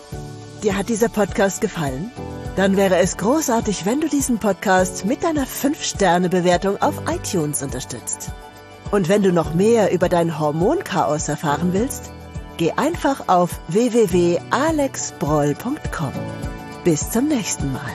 Dir 0.62 0.76
hat 0.76 0.88
dieser 0.88 1.08
Podcast 1.08 1.60
gefallen? 1.60 2.12
Dann 2.56 2.76
wäre 2.76 2.96
es 2.96 3.16
großartig, 3.16 3.86
wenn 3.86 4.00
du 4.00 4.08
diesen 4.08 4.38
Podcast 4.38 5.04
mit 5.04 5.22
deiner 5.22 5.46
5-Sterne-Bewertung 5.46 6.82
auf 6.82 7.02
iTunes 7.08 7.62
unterstützt. 7.62 8.32
Und 8.90 9.08
wenn 9.08 9.22
du 9.22 9.32
noch 9.32 9.54
mehr 9.54 9.92
über 9.92 10.08
dein 10.08 10.40
Hormonchaos 10.40 11.28
erfahren 11.28 11.72
willst, 11.72 12.10
geh 12.56 12.72
einfach 12.72 13.28
auf 13.28 13.60
www.alexbroll.com. 13.68 16.12
Bis 16.82 17.08
zum 17.10 17.28
nächsten 17.28 17.72
Mal. 17.72 17.94